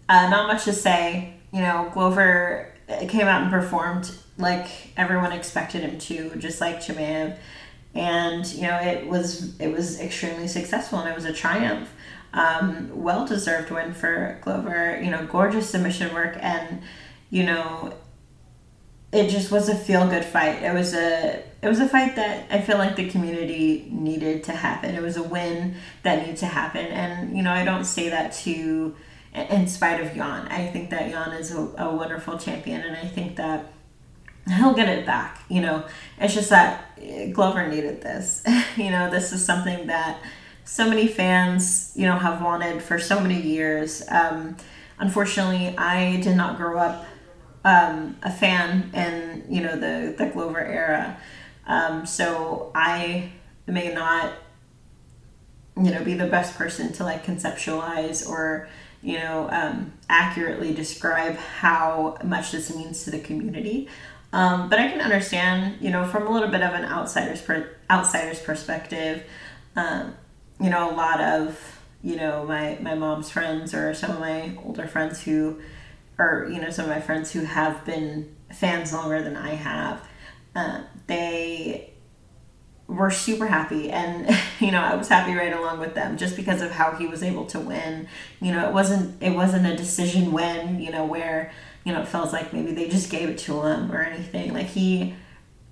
uh, 0.09 0.29
not 0.29 0.47
much 0.47 0.65
to 0.65 0.73
say. 0.73 1.35
You 1.51 1.61
know, 1.61 1.91
Glover 1.93 2.73
came 3.07 3.27
out 3.27 3.43
and 3.43 3.51
performed 3.51 4.11
like 4.37 4.67
everyone 4.97 5.31
expected 5.31 5.81
him 5.81 5.99
to, 5.99 6.35
just 6.37 6.59
like 6.59 6.77
Chimaev. 6.77 7.37
And 7.93 8.45
you 8.53 8.63
know, 8.63 8.77
it 8.77 9.07
was 9.07 9.59
it 9.59 9.67
was 9.67 9.99
extremely 9.99 10.47
successful, 10.47 10.99
and 10.99 11.09
it 11.09 11.15
was 11.15 11.25
a 11.25 11.33
triumph. 11.33 11.93
Um, 12.33 12.89
well 12.91 13.27
deserved 13.27 13.69
win 13.69 13.93
for 13.93 14.39
Glover. 14.41 14.99
You 14.99 15.11
know, 15.11 15.27
gorgeous 15.27 15.69
submission 15.69 16.11
work, 16.13 16.37
and 16.41 16.81
you 17.29 17.43
know, 17.43 17.93
it 19.13 19.29
just 19.29 19.51
was 19.51 19.69
a 19.69 19.75
feel 19.75 20.07
good 20.07 20.25
fight. 20.25 20.63
It 20.63 20.73
was 20.73 20.93
a 20.93 21.43
it 21.61 21.67
was 21.67 21.79
a 21.79 21.87
fight 21.87 22.15
that 22.15 22.47
I 22.49 22.59
feel 22.59 22.77
like 22.77 22.95
the 22.95 23.09
community 23.09 23.87
needed 23.91 24.43
to 24.45 24.51
happen. 24.51 24.95
It 24.95 25.01
was 25.01 25.17
a 25.17 25.23
win 25.23 25.75
that 26.01 26.19
needed 26.19 26.37
to 26.37 26.47
happen, 26.47 26.85
and 26.87 27.37
you 27.37 27.43
know, 27.43 27.51
I 27.51 27.63
don't 27.63 27.85
say 27.85 28.09
that 28.09 28.33
to 28.43 28.95
in 29.33 29.67
spite 29.67 30.01
of 30.01 30.13
Jan. 30.13 30.47
I 30.47 30.67
think 30.67 30.89
that 30.89 31.11
Jan 31.11 31.31
is 31.33 31.51
a, 31.51 31.59
a 31.77 31.95
wonderful 31.95 32.37
champion, 32.37 32.81
and 32.81 32.95
I 32.95 33.05
think 33.05 33.35
that 33.35 33.71
he'll 34.47 34.73
get 34.73 34.89
it 34.89 35.05
back. 35.05 35.43
You 35.47 35.61
know, 35.61 35.85
it's 36.19 36.33
just 36.33 36.49
that 36.49 36.99
Glover 37.33 37.67
needed 37.67 38.01
this. 38.01 38.43
you 38.77 38.89
know, 38.89 39.11
this 39.11 39.31
is 39.31 39.45
something 39.45 39.87
that 39.87 40.19
so 40.65 40.89
many 40.89 41.07
fans, 41.07 41.91
you 41.95 42.05
know, 42.05 42.17
have 42.17 42.41
wanted 42.41 42.81
for 42.81 42.97
so 42.97 43.19
many 43.19 43.39
years. 43.39 44.03
Um, 44.09 44.57
unfortunately, 44.97 45.77
I 45.77 46.19
did 46.21 46.35
not 46.35 46.57
grow 46.57 46.79
up 46.79 47.05
um, 47.65 48.17
a 48.23 48.31
fan 48.31 48.91
in 48.93 49.45
you 49.49 49.61
know 49.61 49.75
the 49.75 50.13
the 50.17 50.27
Glover 50.27 50.59
era, 50.59 51.17
um, 51.67 52.05
so 52.05 52.71
I 52.75 53.31
may 53.67 53.93
not 53.93 54.33
you 55.77 55.91
know 55.91 56.03
be 56.03 56.13
the 56.13 56.27
best 56.27 56.55
person 56.55 56.93
to 56.93 57.03
like 57.03 57.25
conceptualize 57.25 58.27
or 58.27 58.67
you 59.01 59.17
know 59.17 59.49
um, 59.51 59.93
accurately 60.09 60.73
describe 60.73 61.35
how 61.37 62.17
much 62.23 62.51
this 62.51 62.75
means 62.75 63.03
to 63.05 63.11
the 63.11 63.19
community. 63.19 63.87
Um, 64.33 64.67
but 64.67 64.79
I 64.79 64.87
can 64.89 64.99
understand, 64.99 65.77
you 65.79 65.91
know, 65.91 66.05
from 66.07 66.25
a 66.25 66.31
little 66.31 66.49
bit 66.49 66.63
of 66.63 66.73
an 66.73 66.85
outsider's 66.85 67.39
per- 67.39 67.69
outsider's 67.89 68.39
perspective, 68.39 69.23
um, 69.75 70.15
you 70.59 70.71
know, 70.71 70.89
a 70.89 70.95
lot 70.95 71.21
of 71.21 71.79
you 72.01 72.15
know 72.17 72.43
my 72.45 72.77
my 72.81 72.95
mom's 72.95 73.29
friends 73.29 73.73
or 73.73 73.93
some 73.93 74.11
of 74.11 74.19
my 74.19 74.57
older 74.65 74.87
friends 74.87 75.21
who, 75.21 75.61
or 76.17 76.47
you 76.49 76.61
know, 76.61 76.69
some 76.69 76.85
of 76.85 76.91
my 76.91 77.01
friends 77.01 77.31
who 77.31 77.41
have 77.41 77.85
been 77.85 78.35
fans 78.51 78.93
longer 78.93 79.21
than 79.21 79.35
I 79.35 79.55
have, 79.55 80.07
uh, 80.55 80.81
they 81.07 81.89
were 82.87 83.09
super 83.09 83.47
happy 83.47 83.89
and 83.89 84.37
you 84.59 84.69
know 84.69 84.81
i 84.81 84.93
was 84.93 85.07
happy 85.07 85.33
right 85.33 85.53
along 85.53 85.79
with 85.79 85.95
them 85.95 86.17
just 86.17 86.35
because 86.35 86.61
of 86.61 86.69
how 86.69 86.91
he 86.91 87.07
was 87.07 87.23
able 87.23 87.45
to 87.45 87.57
win 87.57 88.07
you 88.41 88.51
know 88.51 88.67
it 88.67 88.73
wasn't 88.73 89.23
it 89.23 89.31
wasn't 89.31 89.65
a 89.65 89.75
decision 89.75 90.33
win 90.33 90.79
you 90.81 90.91
know 90.91 91.05
where 91.05 91.51
you 91.83 91.91
know, 91.91 92.01
it 92.01 92.07
feels 92.07 92.31
like 92.31 92.53
maybe 92.53 92.71
they 92.71 92.87
just 92.87 93.09
gave 93.09 93.29
it 93.29 93.37
to 93.39 93.61
him 93.63 93.91
or 93.91 94.01
anything. 94.01 94.53
Like 94.53 94.67
he 94.67 95.15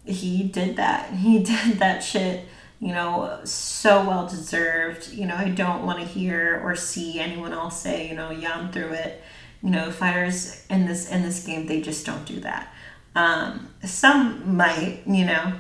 he 0.06 0.43
did 0.43 0.75
that. 0.77 1.13
He 1.13 1.43
did 1.43 1.80
that 1.80 1.99
shit, 2.04 2.45
you 2.80 2.93
know, 2.93 3.39
so 3.43 4.06
well 4.06 4.27
deserved. 4.27 5.13
You 5.13 5.27
know, 5.27 5.36
I 5.36 5.49
don't 5.49 5.86
want 5.86 5.99
to 5.99 6.06
hear 6.06 6.62
or 6.63 6.75
see 6.75 7.19
anyone 7.19 7.54
else 7.54 7.82
say, 7.82 8.10
you 8.10 8.15
know, 8.15 8.34
Jan 8.34 8.71
through 8.71 8.93
it. 8.93 9.21
You 9.62 9.69
know, 9.69 9.91
fighters 9.91 10.65
in 10.69 10.86
this 10.86 11.10
in 11.10 11.21
this 11.21 11.45
game, 11.45 11.67
they 11.67 11.82
just 11.82 12.06
don't 12.06 12.26
do 12.26 12.39
that. 12.41 12.74
Um, 13.15 13.67
some 13.84 14.56
might, 14.56 15.02
you 15.06 15.26
know, 15.26 15.54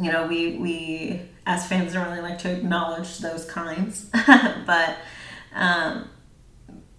you 0.00 0.10
know, 0.10 0.26
we 0.26 0.56
we 0.56 1.20
as 1.46 1.66
fans 1.66 1.92
don't 1.92 2.08
really 2.08 2.22
like 2.22 2.38
to 2.40 2.50
acknowledge 2.50 3.18
those 3.18 3.44
kinds, 3.44 4.06
but 4.66 4.96
um, 5.54 6.08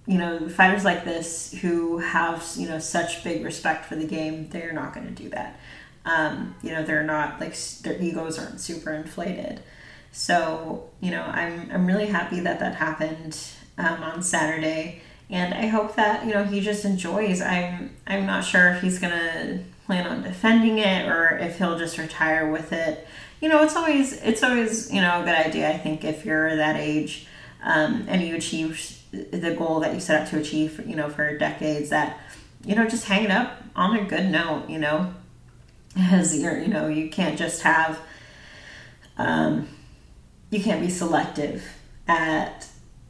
you 0.07 0.17
know, 0.17 0.47
fighters 0.49 0.85
like 0.85 1.03
this 1.03 1.51
who 1.61 1.97
have, 1.97 2.45
you 2.55 2.67
know, 2.69 2.79
such 2.79 3.23
big 3.23 3.43
respect 3.43 3.85
for 3.85 3.95
the 3.95 4.05
game, 4.05 4.49
they're 4.49 4.73
not 4.73 4.93
going 4.93 5.07
to 5.07 5.23
do 5.23 5.29
that. 5.29 5.59
Um, 6.05 6.55
you 6.61 6.71
know, 6.71 6.83
they're 6.83 7.03
not 7.03 7.39
like 7.39 7.57
their 7.81 7.99
egos 7.99 8.37
aren't 8.37 8.61
super 8.61 8.93
inflated. 8.93 9.61
So, 10.11 10.89
you 11.01 11.11
know, 11.11 11.23
I'm, 11.23 11.69
I'm 11.71 11.87
really 11.87 12.05
happy 12.05 12.39
that 12.41 12.59
that 12.59 12.75
happened 12.75 13.37
um, 13.77 14.03
on 14.03 14.21
Saturday. 14.21 15.01
And 15.29 15.53
I 15.53 15.67
hope 15.67 15.95
that, 15.95 16.25
you 16.25 16.33
know, 16.33 16.43
he 16.43 16.61
just 16.61 16.85
enjoys. 16.85 17.41
I'm, 17.41 17.95
I'm 18.05 18.25
not 18.25 18.43
sure 18.43 18.69
if 18.69 18.81
he's 18.81 18.99
to 18.99 19.59
plan 19.85 20.07
on 20.07 20.23
defending 20.23 20.77
it 20.77 21.07
or 21.07 21.37
if 21.37 21.57
he'll 21.57 21.77
just 21.77 21.97
retire 21.97 22.49
with 22.49 22.71
it. 22.71 23.07
You 23.41 23.49
know, 23.49 23.63
it's 23.63 23.75
always, 23.75 24.13
it's 24.21 24.43
always, 24.43 24.91
you 24.93 25.01
know, 25.01 25.21
a 25.21 25.25
good 25.25 25.35
idea, 25.35 25.69
I 25.69 25.77
think, 25.77 26.03
if 26.03 26.25
you're 26.25 26.55
that 26.55 26.75
age 26.77 27.27
um, 27.63 28.05
and 28.07 28.21
you 28.21 28.35
achieve 28.35 28.99
the 29.11 29.53
goal 29.55 29.79
that 29.81 29.93
you 29.93 29.99
set 29.99 30.21
out 30.21 30.27
to 30.29 30.39
achieve, 30.39 30.85
you 30.87 30.95
know, 30.95 31.09
for 31.09 31.37
decades 31.37 31.89
that, 31.89 32.19
you 32.63 32.75
know, 32.75 32.87
just 32.87 33.05
hang 33.05 33.23
it 33.23 33.31
up 33.31 33.63
on 33.75 33.97
a 33.97 34.03
good 34.03 34.25
note, 34.31 34.69
you 34.69 34.79
know, 34.79 35.13
as 35.97 36.37
you're, 36.37 36.59
you 36.59 36.67
know, 36.67 36.87
you 36.87 37.09
can't 37.09 37.37
just 37.37 37.61
have, 37.61 37.99
um, 39.17 39.67
you 40.49 40.61
can't 40.61 40.81
be 40.81 40.89
selective 40.89 41.63
at 42.07 42.67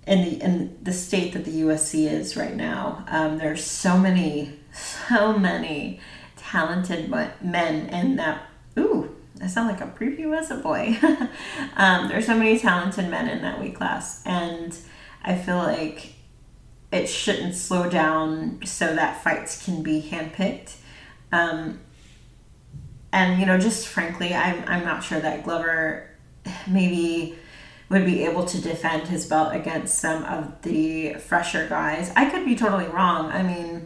in 0.07 0.21
the 0.21 0.43
in 0.43 0.77
the 0.83 0.93
state 0.93 1.33
that 1.33 1.45
the 1.45 1.61
UFC 1.61 2.09
is 2.09 2.37
right 2.37 2.55
now. 2.55 3.03
Um, 3.07 3.37
there's 3.37 3.63
so 3.63 3.97
many, 3.97 4.53
so 4.73 5.37
many 5.37 5.99
talented 6.35 7.09
men 7.41 7.89
in 7.89 8.15
that. 8.17 8.43
Ooh, 8.77 9.15
I 9.41 9.47
sound 9.47 9.69
like 9.69 9.81
a 9.81 9.87
preview 9.87 10.37
as 10.37 10.51
a 10.51 10.55
boy. 10.55 10.97
um, 11.75 12.07
there's 12.07 12.25
so 12.25 12.37
many 12.37 12.59
talented 12.59 13.09
men 13.09 13.27
in 13.27 13.41
that 13.41 13.59
weight 13.59 13.75
class, 13.75 14.21
and 14.25 14.77
I 15.23 15.35
feel 15.35 15.57
like 15.57 16.13
it 16.91 17.07
shouldn't 17.07 17.55
slow 17.55 17.89
down 17.89 18.59
so 18.65 18.95
that 18.95 19.23
fights 19.23 19.65
can 19.65 19.81
be 19.81 20.01
handpicked. 20.01 20.77
Um, 21.31 21.79
and 23.11 23.39
you 23.39 23.45
know, 23.45 23.57
just 23.57 23.87
frankly, 23.87 24.33
I'm 24.33 24.63
I'm 24.67 24.85
not 24.85 25.03
sure 25.03 25.19
that 25.19 25.43
Glover 25.43 26.09
maybe 26.67 27.37
would 27.89 28.05
be 28.05 28.23
able 28.23 28.45
to 28.45 28.61
defend 28.61 29.07
his 29.07 29.25
belt 29.25 29.53
against 29.53 29.99
some 29.99 30.23
of 30.23 30.61
the 30.63 31.13
fresher 31.15 31.67
guys. 31.67 32.11
I 32.15 32.29
could 32.29 32.45
be 32.45 32.55
totally 32.55 32.87
wrong. 32.87 33.31
I 33.31 33.43
mean, 33.43 33.85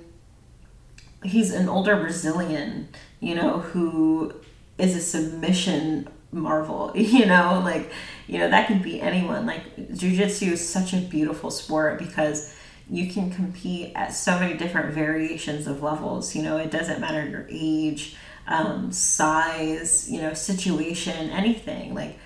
he's 1.23 1.51
an 1.51 1.67
older 1.67 1.95
Brazilian, 1.97 2.89
you 3.19 3.35
know, 3.35 3.59
who 3.59 4.33
is 4.77 4.95
a 4.95 5.01
submission 5.01 6.07
marvel 6.31 6.91
you 6.95 7.25
know 7.25 7.59
like 7.63 7.91
you 8.27 8.37
know 8.37 8.49
that 8.49 8.67
could 8.67 8.83
be 8.83 9.01
anyone 9.01 9.45
like 9.45 9.61
jiu-jitsu 9.95 10.51
is 10.51 10.67
such 10.67 10.93
a 10.93 10.97
beautiful 10.97 11.49
sport 11.49 11.97
because 11.97 12.55
you 12.87 13.11
can 13.11 13.31
compete 13.31 13.91
at 13.95 14.13
so 14.13 14.37
many 14.39 14.55
different 14.55 14.93
variations 14.93 15.65
of 15.65 15.81
levels 15.81 16.35
you 16.35 16.43
know 16.43 16.57
it 16.57 16.69
doesn't 16.69 16.99
matter 16.99 17.27
your 17.27 17.47
age 17.49 18.15
um, 18.47 18.91
size 18.91 20.09
you 20.09 20.21
know 20.21 20.33
situation 20.33 21.29
anything 21.31 21.93
like 21.95 22.17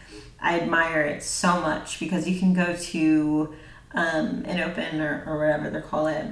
i 0.43 0.59
admire 0.59 1.01
it 1.01 1.23
so 1.23 1.59
much 1.59 1.99
because 1.99 2.27
you 2.27 2.37
can 2.39 2.53
go 2.53 2.75
to 2.75 3.55
um, 3.95 4.43
an 4.45 4.59
open 4.59 5.01
or, 5.01 5.23
or 5.25 5.39
whatever 5.39 5.69
they're 5.69 5.81
called 5.81 6.09
it 6.09 6.25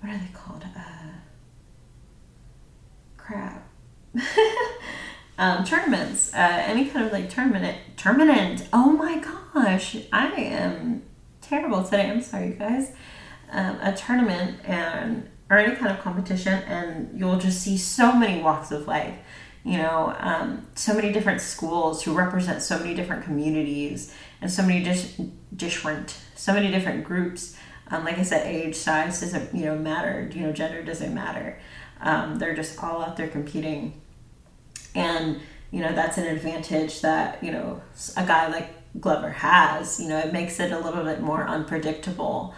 what 0.00 0.12
are 0.12 0.18
they 0.18 0.32
called 0.32 0.64
uh, 0.76 1.12
crap 3.16 3.68
um, 5.38 5.64
tournaments, 5.64 6.32
uh, 6.34 6.62
any 6.66 6.86
kind 6.86 7.06
of 7.06 7.12
like 7.12 7.30
tournament, 7.30 7.76
tournament. 7.96 8.68
Oh 8.72 8.90
my 8.92 9.18
gosh, 9.18 9.96
I 10.12 10.28
am 10.32 11.02
terrible 11.40 11.82
today. 11.82 12.10
I'm 12.10 12.22
sorry, 12.22 12.50
guys. 12.50 12.92
Um, 13.50 13.78
a 13.82 13.94
tournament 13.94 14.58
and 14.64 15.28
or 15.50 15.58
any 15.58 15.76
kind 15.76 15.90
of 15.90 16.00
competition, 16.00 16.54
and 16.62 17.18
you'll 17.18 17.38
just 17.38 17.60
see 17.60 17.76
so 17.76 18.12
many 18.12 18.42
walks 18.42 18.70
of 18.70 18.86
life. 18.86 19.16
You 19.64 19.78
know, 19.78 20.14
um, 20.18 20.66
so 20.74 20.92
many 20.92 21.12
different 21.12 21.40
schools 21.40 22.02
who 22.02 22.14
represent 22.14 22.62
so 22.62 22.78
many 22.78 22.94
different 22.94 23.24
communities 23.24 24.14
and 24.40 24.50
so 24.50 24.62
many 24.62 24.82
dis- 24.82 25.20
different, 25.54 26.18
so 26.34 26.52
many 26.52 26.70
different 26.70 27.04
groups. 27.04 27.56
Um, 27.88 28.04
like 28.04 28.18
I 28.18 28.22
said, 28.22 28.46
age, 28.46 28.74
size 28.74 29.20
doesn't, 29.20 29.54
you 29.54 29.66
know, 29.66 29.76
matter. 29.78 30.28
You 30.34 30.46
know, 30.46 30.52
gender 30.52 30.82
doesn't 30.82 31.14
matter. 31.14 31.60
Um, 32.00 32.38
they're 32.38 32.56
just 32.56 32.82
all 32.82 33.02
out 33.02 33.16
there 33.16 33.28
competing, 33.28 34.00
and 34.94 35.40
you 35.70 35.80
know 35.80 35.92
that's 35.92 36.18
an 36.18 36.26
advantage 36.26 37.00
that 37.00 37.42
you 37.42 37.52
know 37.52 37.80
a 38.16 38.26
guy 38.26 38.48
like 38.48 38.70
Glover 39.00 39.30
has. 39.30 40.00
You 40.00 40.08
know, 40.08 40.18
it 40.18 40.32
makes 40.32 40.58
it 40.58 40.72
a 40.72 40.78
little 40.78 41.04
bit 41.04 41.20
more 41.20 41.46
unpredictable. 41.46 42.54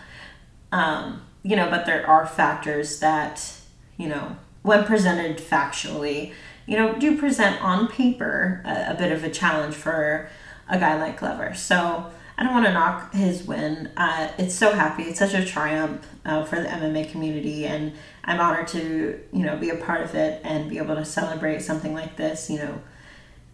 Um, 0.72 1.22
you 1.42 1.56
know, 1.56 1.68
but 1.68 1.84
there 1.84 2.06
are 2.08 2.26
factors 2.26 3.00
that 3.00 3.52
you 3.98 4.08
know 4.08 4.36
when 4.62 4.84
presented 4.84 5.36
factually 5.36 6.32
you 6.66 6.76
know, 6.76 6.98
do 6.98 7.18
present 7.18 7.62
on 7.62 7.88
paper 7.88 8.62
a, 8.64 8.92
a 8.92 8.94
bit 8.94 9.12
of 9.12 9.24
a 9.24 9.30
challenge 9.30 9.74
for 9.74 10.28
a 10.68 10.78
guy 10.78 10.98
like 10.98 11.18
Glover. 11.18 11.54
So 11.54 12.10
I 12.36 12.42
don't 12.42 12.52
want 12.52 12.66
to 12.66 12.72
knock 12.72 13.14
his 13.14 13.44
win. 13.44 13.90
Uh, 13.96 14.30
it's 14.38 14.54
so 14.54 14.72
happy. 14.72 15.04
It's 15.04 15.18
such 15.18 15.34
a 15.34 15.44
triumph 15.44 16.06
uh, 16.24 16.44
for 16.44 16.60
the 16.60 16.68
MMA 16.68 17.10
community, 17.10 17.66
and 17.66 17.92
I'm 18.24 18.40
honored 18.40 18.68
to 18.68 19.20
you 19.32 19.44
know 19.44 19.56
be 19.56 19.70
a 19.70 19.76
part 19.76 20.02
of 20.02 20.14
it 20.14 20.40
and 20.44 20.68
be 20.68 20.78
able 20.78 20.96
to 20.96 21.04
celebrate 21.04 21.62
something 21.62 21.94
like 21.94 22.16
this. 22.16 22.50
You 22.50 22.58
know, 22.58 22.80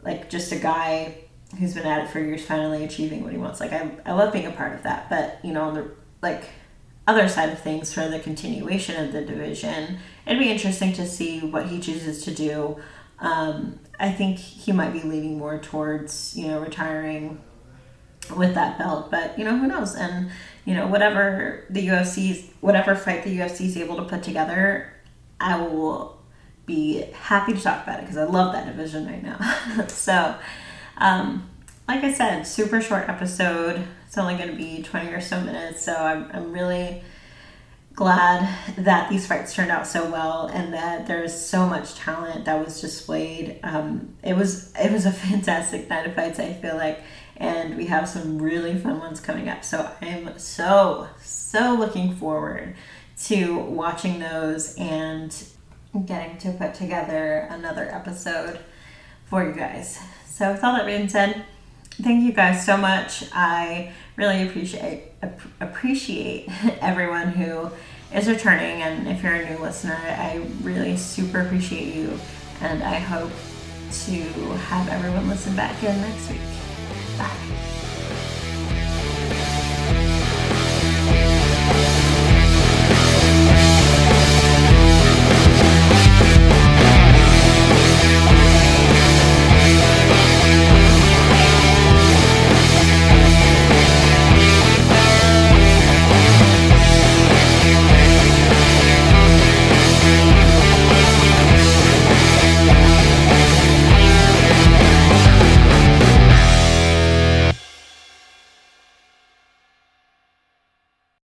like 0.03 0.31
just 0.31 0.53
a 0.53 0.57
guy 0.57 1.16
who's 1.59 1.75
been 1.75 1.87
at 1.87 2.05
it 2.05 2.11
for 2.11 2.20
years 2.20 2.42
finally 2.42 2.85
achieving 2.85 3.23
what 3.23 3.33
he 3.33 3.38
wants. 3.38 3.61
Like 3.61 3.73
I, 3.73 3.90
I 4.07 4.12
love 4.12 4.33
being 4.33 4.46
a 4.46 4.53
part 4.53 4.73
of 4.73 4.83
that. 4.85 5.11
But 5.11 5.44
you 5.44 5.53
know, 5.53 5.64
on 5.64 5.75
the 5.75 5.90
like 6.23 6.44
other 7.07 7.29
side 7.29 7.51
of 7.51 7.59
things 7.59 7.92
for 7.92 8.09
the 8.09 8.18
continuation 8.18 9.05
of 9.05 9.12
the 9.12 9.20
division, 9.20 9.99
it'd 10.25 10.38
be 10.38 10.51
interesting 10.51 10.94
to 10.94 11.07
see 11.07 11.40
what 11.40 11.66
he 11.66 11.81
chooses 11.81 12.25
to 12.25 12.35
do 12.35 12.81
um, 13.21 13.79
I 13.99 14.11
think 14.11 14.39
he 14.39 14.73
might 14.73 14.93
be 14.93 15.03
leaning 15.03 15.39
more 15.39 15.59
towards, 15.59 16.37
you 16.37 16.49
know, 16.49 16.61
retiring 16.61 17.41
with 18.37 18.55
that 18.55 18.79
belt, 18.79 19.11
but 19.11 19.39
you 19.39 19.45
know, 19.45 19.59
who 19.59 19.67
knows? 19.67 19.95
And 19.95 20.31
you 20.65 20.75
know, 20.75 20.87
whatever 20.87 21.65
the 21.71 21.87
UFC's, 21.89 22.51
whatever 22.61 22.95
fight 22.95 23.25
the 23.25 23.39
UFC 23.39 23.67
is 23.67 23.77
able 23.77 23.97
to 23.97 24.05
put 24.05 24.23
together, 24.23 24.93
I 25.41 25.61
will 25.61 26.19
be 26.67 27.03
happy 27.13 27.53
to 27.53 27.61
talk 27.61 27.83
about 27.83 27.99
it 27.99 28.03
because 28.03 28.17
I 28.17 28.25
love 28.25 28.53
that 28.53 28.67
division 28.67 29.07
right 29.07 29.23
now. 29.23 29.87
so, 29.89 30.37
um, 30.99 31.51
like 31.89 32.05
I 32.05 32.13
said, 32.13 32.47
super 32.47 32.81
short 32.81 33.09
episode. 33.09 33.85
It's 34.07 34.19
only 34.19 34.37
going 34.37 34.51
to 34.51 34.57
be 34.57 34.83
20 34.83 35.13
or 35.13 35.21
so 35.21 35.41
minutes, 35.41 35.83
so 35.83 35.95
I'm, 35.95 36.31
I'm 36.33 36.53
really 36.53 37.03
glad 38.01 38.49
that 38.79 39.11
these 39.11 39.27
fights 39.27 39.53
turned 39.53 39.71
out 39.71 39.87
so 39.87 40.11
well 40.11 40.47
and 40.47 40.73
that 40.73 41.07
there's 41.07 41.39
so 41.39 41.67
much 41.67 41.95
talent 41.97 42.47
that 42.47 42.65
was 42.65 42.81
displayed. 42.81 43.61
Um, 43.63 44.15
it 44.23 44.35
was 44.35 44.73
it 44.75 44.91
was 44.91 45.05
a 45.05 45.13
fantastic 45.29 45.87
night 45.91 46.07
of 46.07 46.15
fights. 46.15 46.41
I 46.41 46.55
feel 46.55 46.77
like, 46.77 47.03
and 47.37 47.77
we 47.77 47.85
have 47.87 48.09
some 48.09 48.41
really 48.41 48.75
fun 48.79 49.01
ones 49.01 49.21
coming 49.21 49.51
up. 49.51 49.65
So 49.65 49.91
I'm 50.01 50.39
so 50.39 51.09
so 51.21 51.75
looking 51.79 52.17
forward 52.17 52.75
to 53.25 53.59
watching 53.59 54.19
those 54.19 54.75
and 54.77 55.37
getting 56.07 56.39
to 56.39 56.53
put 56.53 56.73
together 56.73 57.49
another 57.51 57.87
episode 57.95 58.61
for 59.27 59.45
you 59.47 59.53
guys. 59.53 60.01
So 60.25 60.53
with 60.53 60.65
all 60.65 60.73
that 60.73 60.87
being 60.87 61.11
said, 61.11 61.45
thank 62.01 62.25
you 62.25 62.33
guys 62.33 62.65
so 62.65 62.79
much. 62.79 63.25
I 63.35 63.93
really 64.17 64.49
appreciate 64.49 65.13
appreciate 65.61 66.49
everyone 66.81 67.29
who 67.33 67.71
is 68.14 68.29
returning. 68.29 68.83
And 68.83 69.09
if 69.09 69.23
you're 69.23 69.35
a 69.35 69.51
new 69.51 69.59
listener, 69.59 69.99
I 70.05 70.44
really 70.62 70.96
super 70.96 71.40
appreciate 71.40 71.94
you. 71.94 72.18
And 72.61 72.83
I 72.83 72.96
hope 72.96 73.33
to 74.07 74.23
have 74.68 74.88
everyone 74.88 75.29
listen 75.29 75.57
back 75.57 75.83
in 75.83 76.01
next 76.01 76.31
week. 76.31 76.40
Bye. 77.18 77.80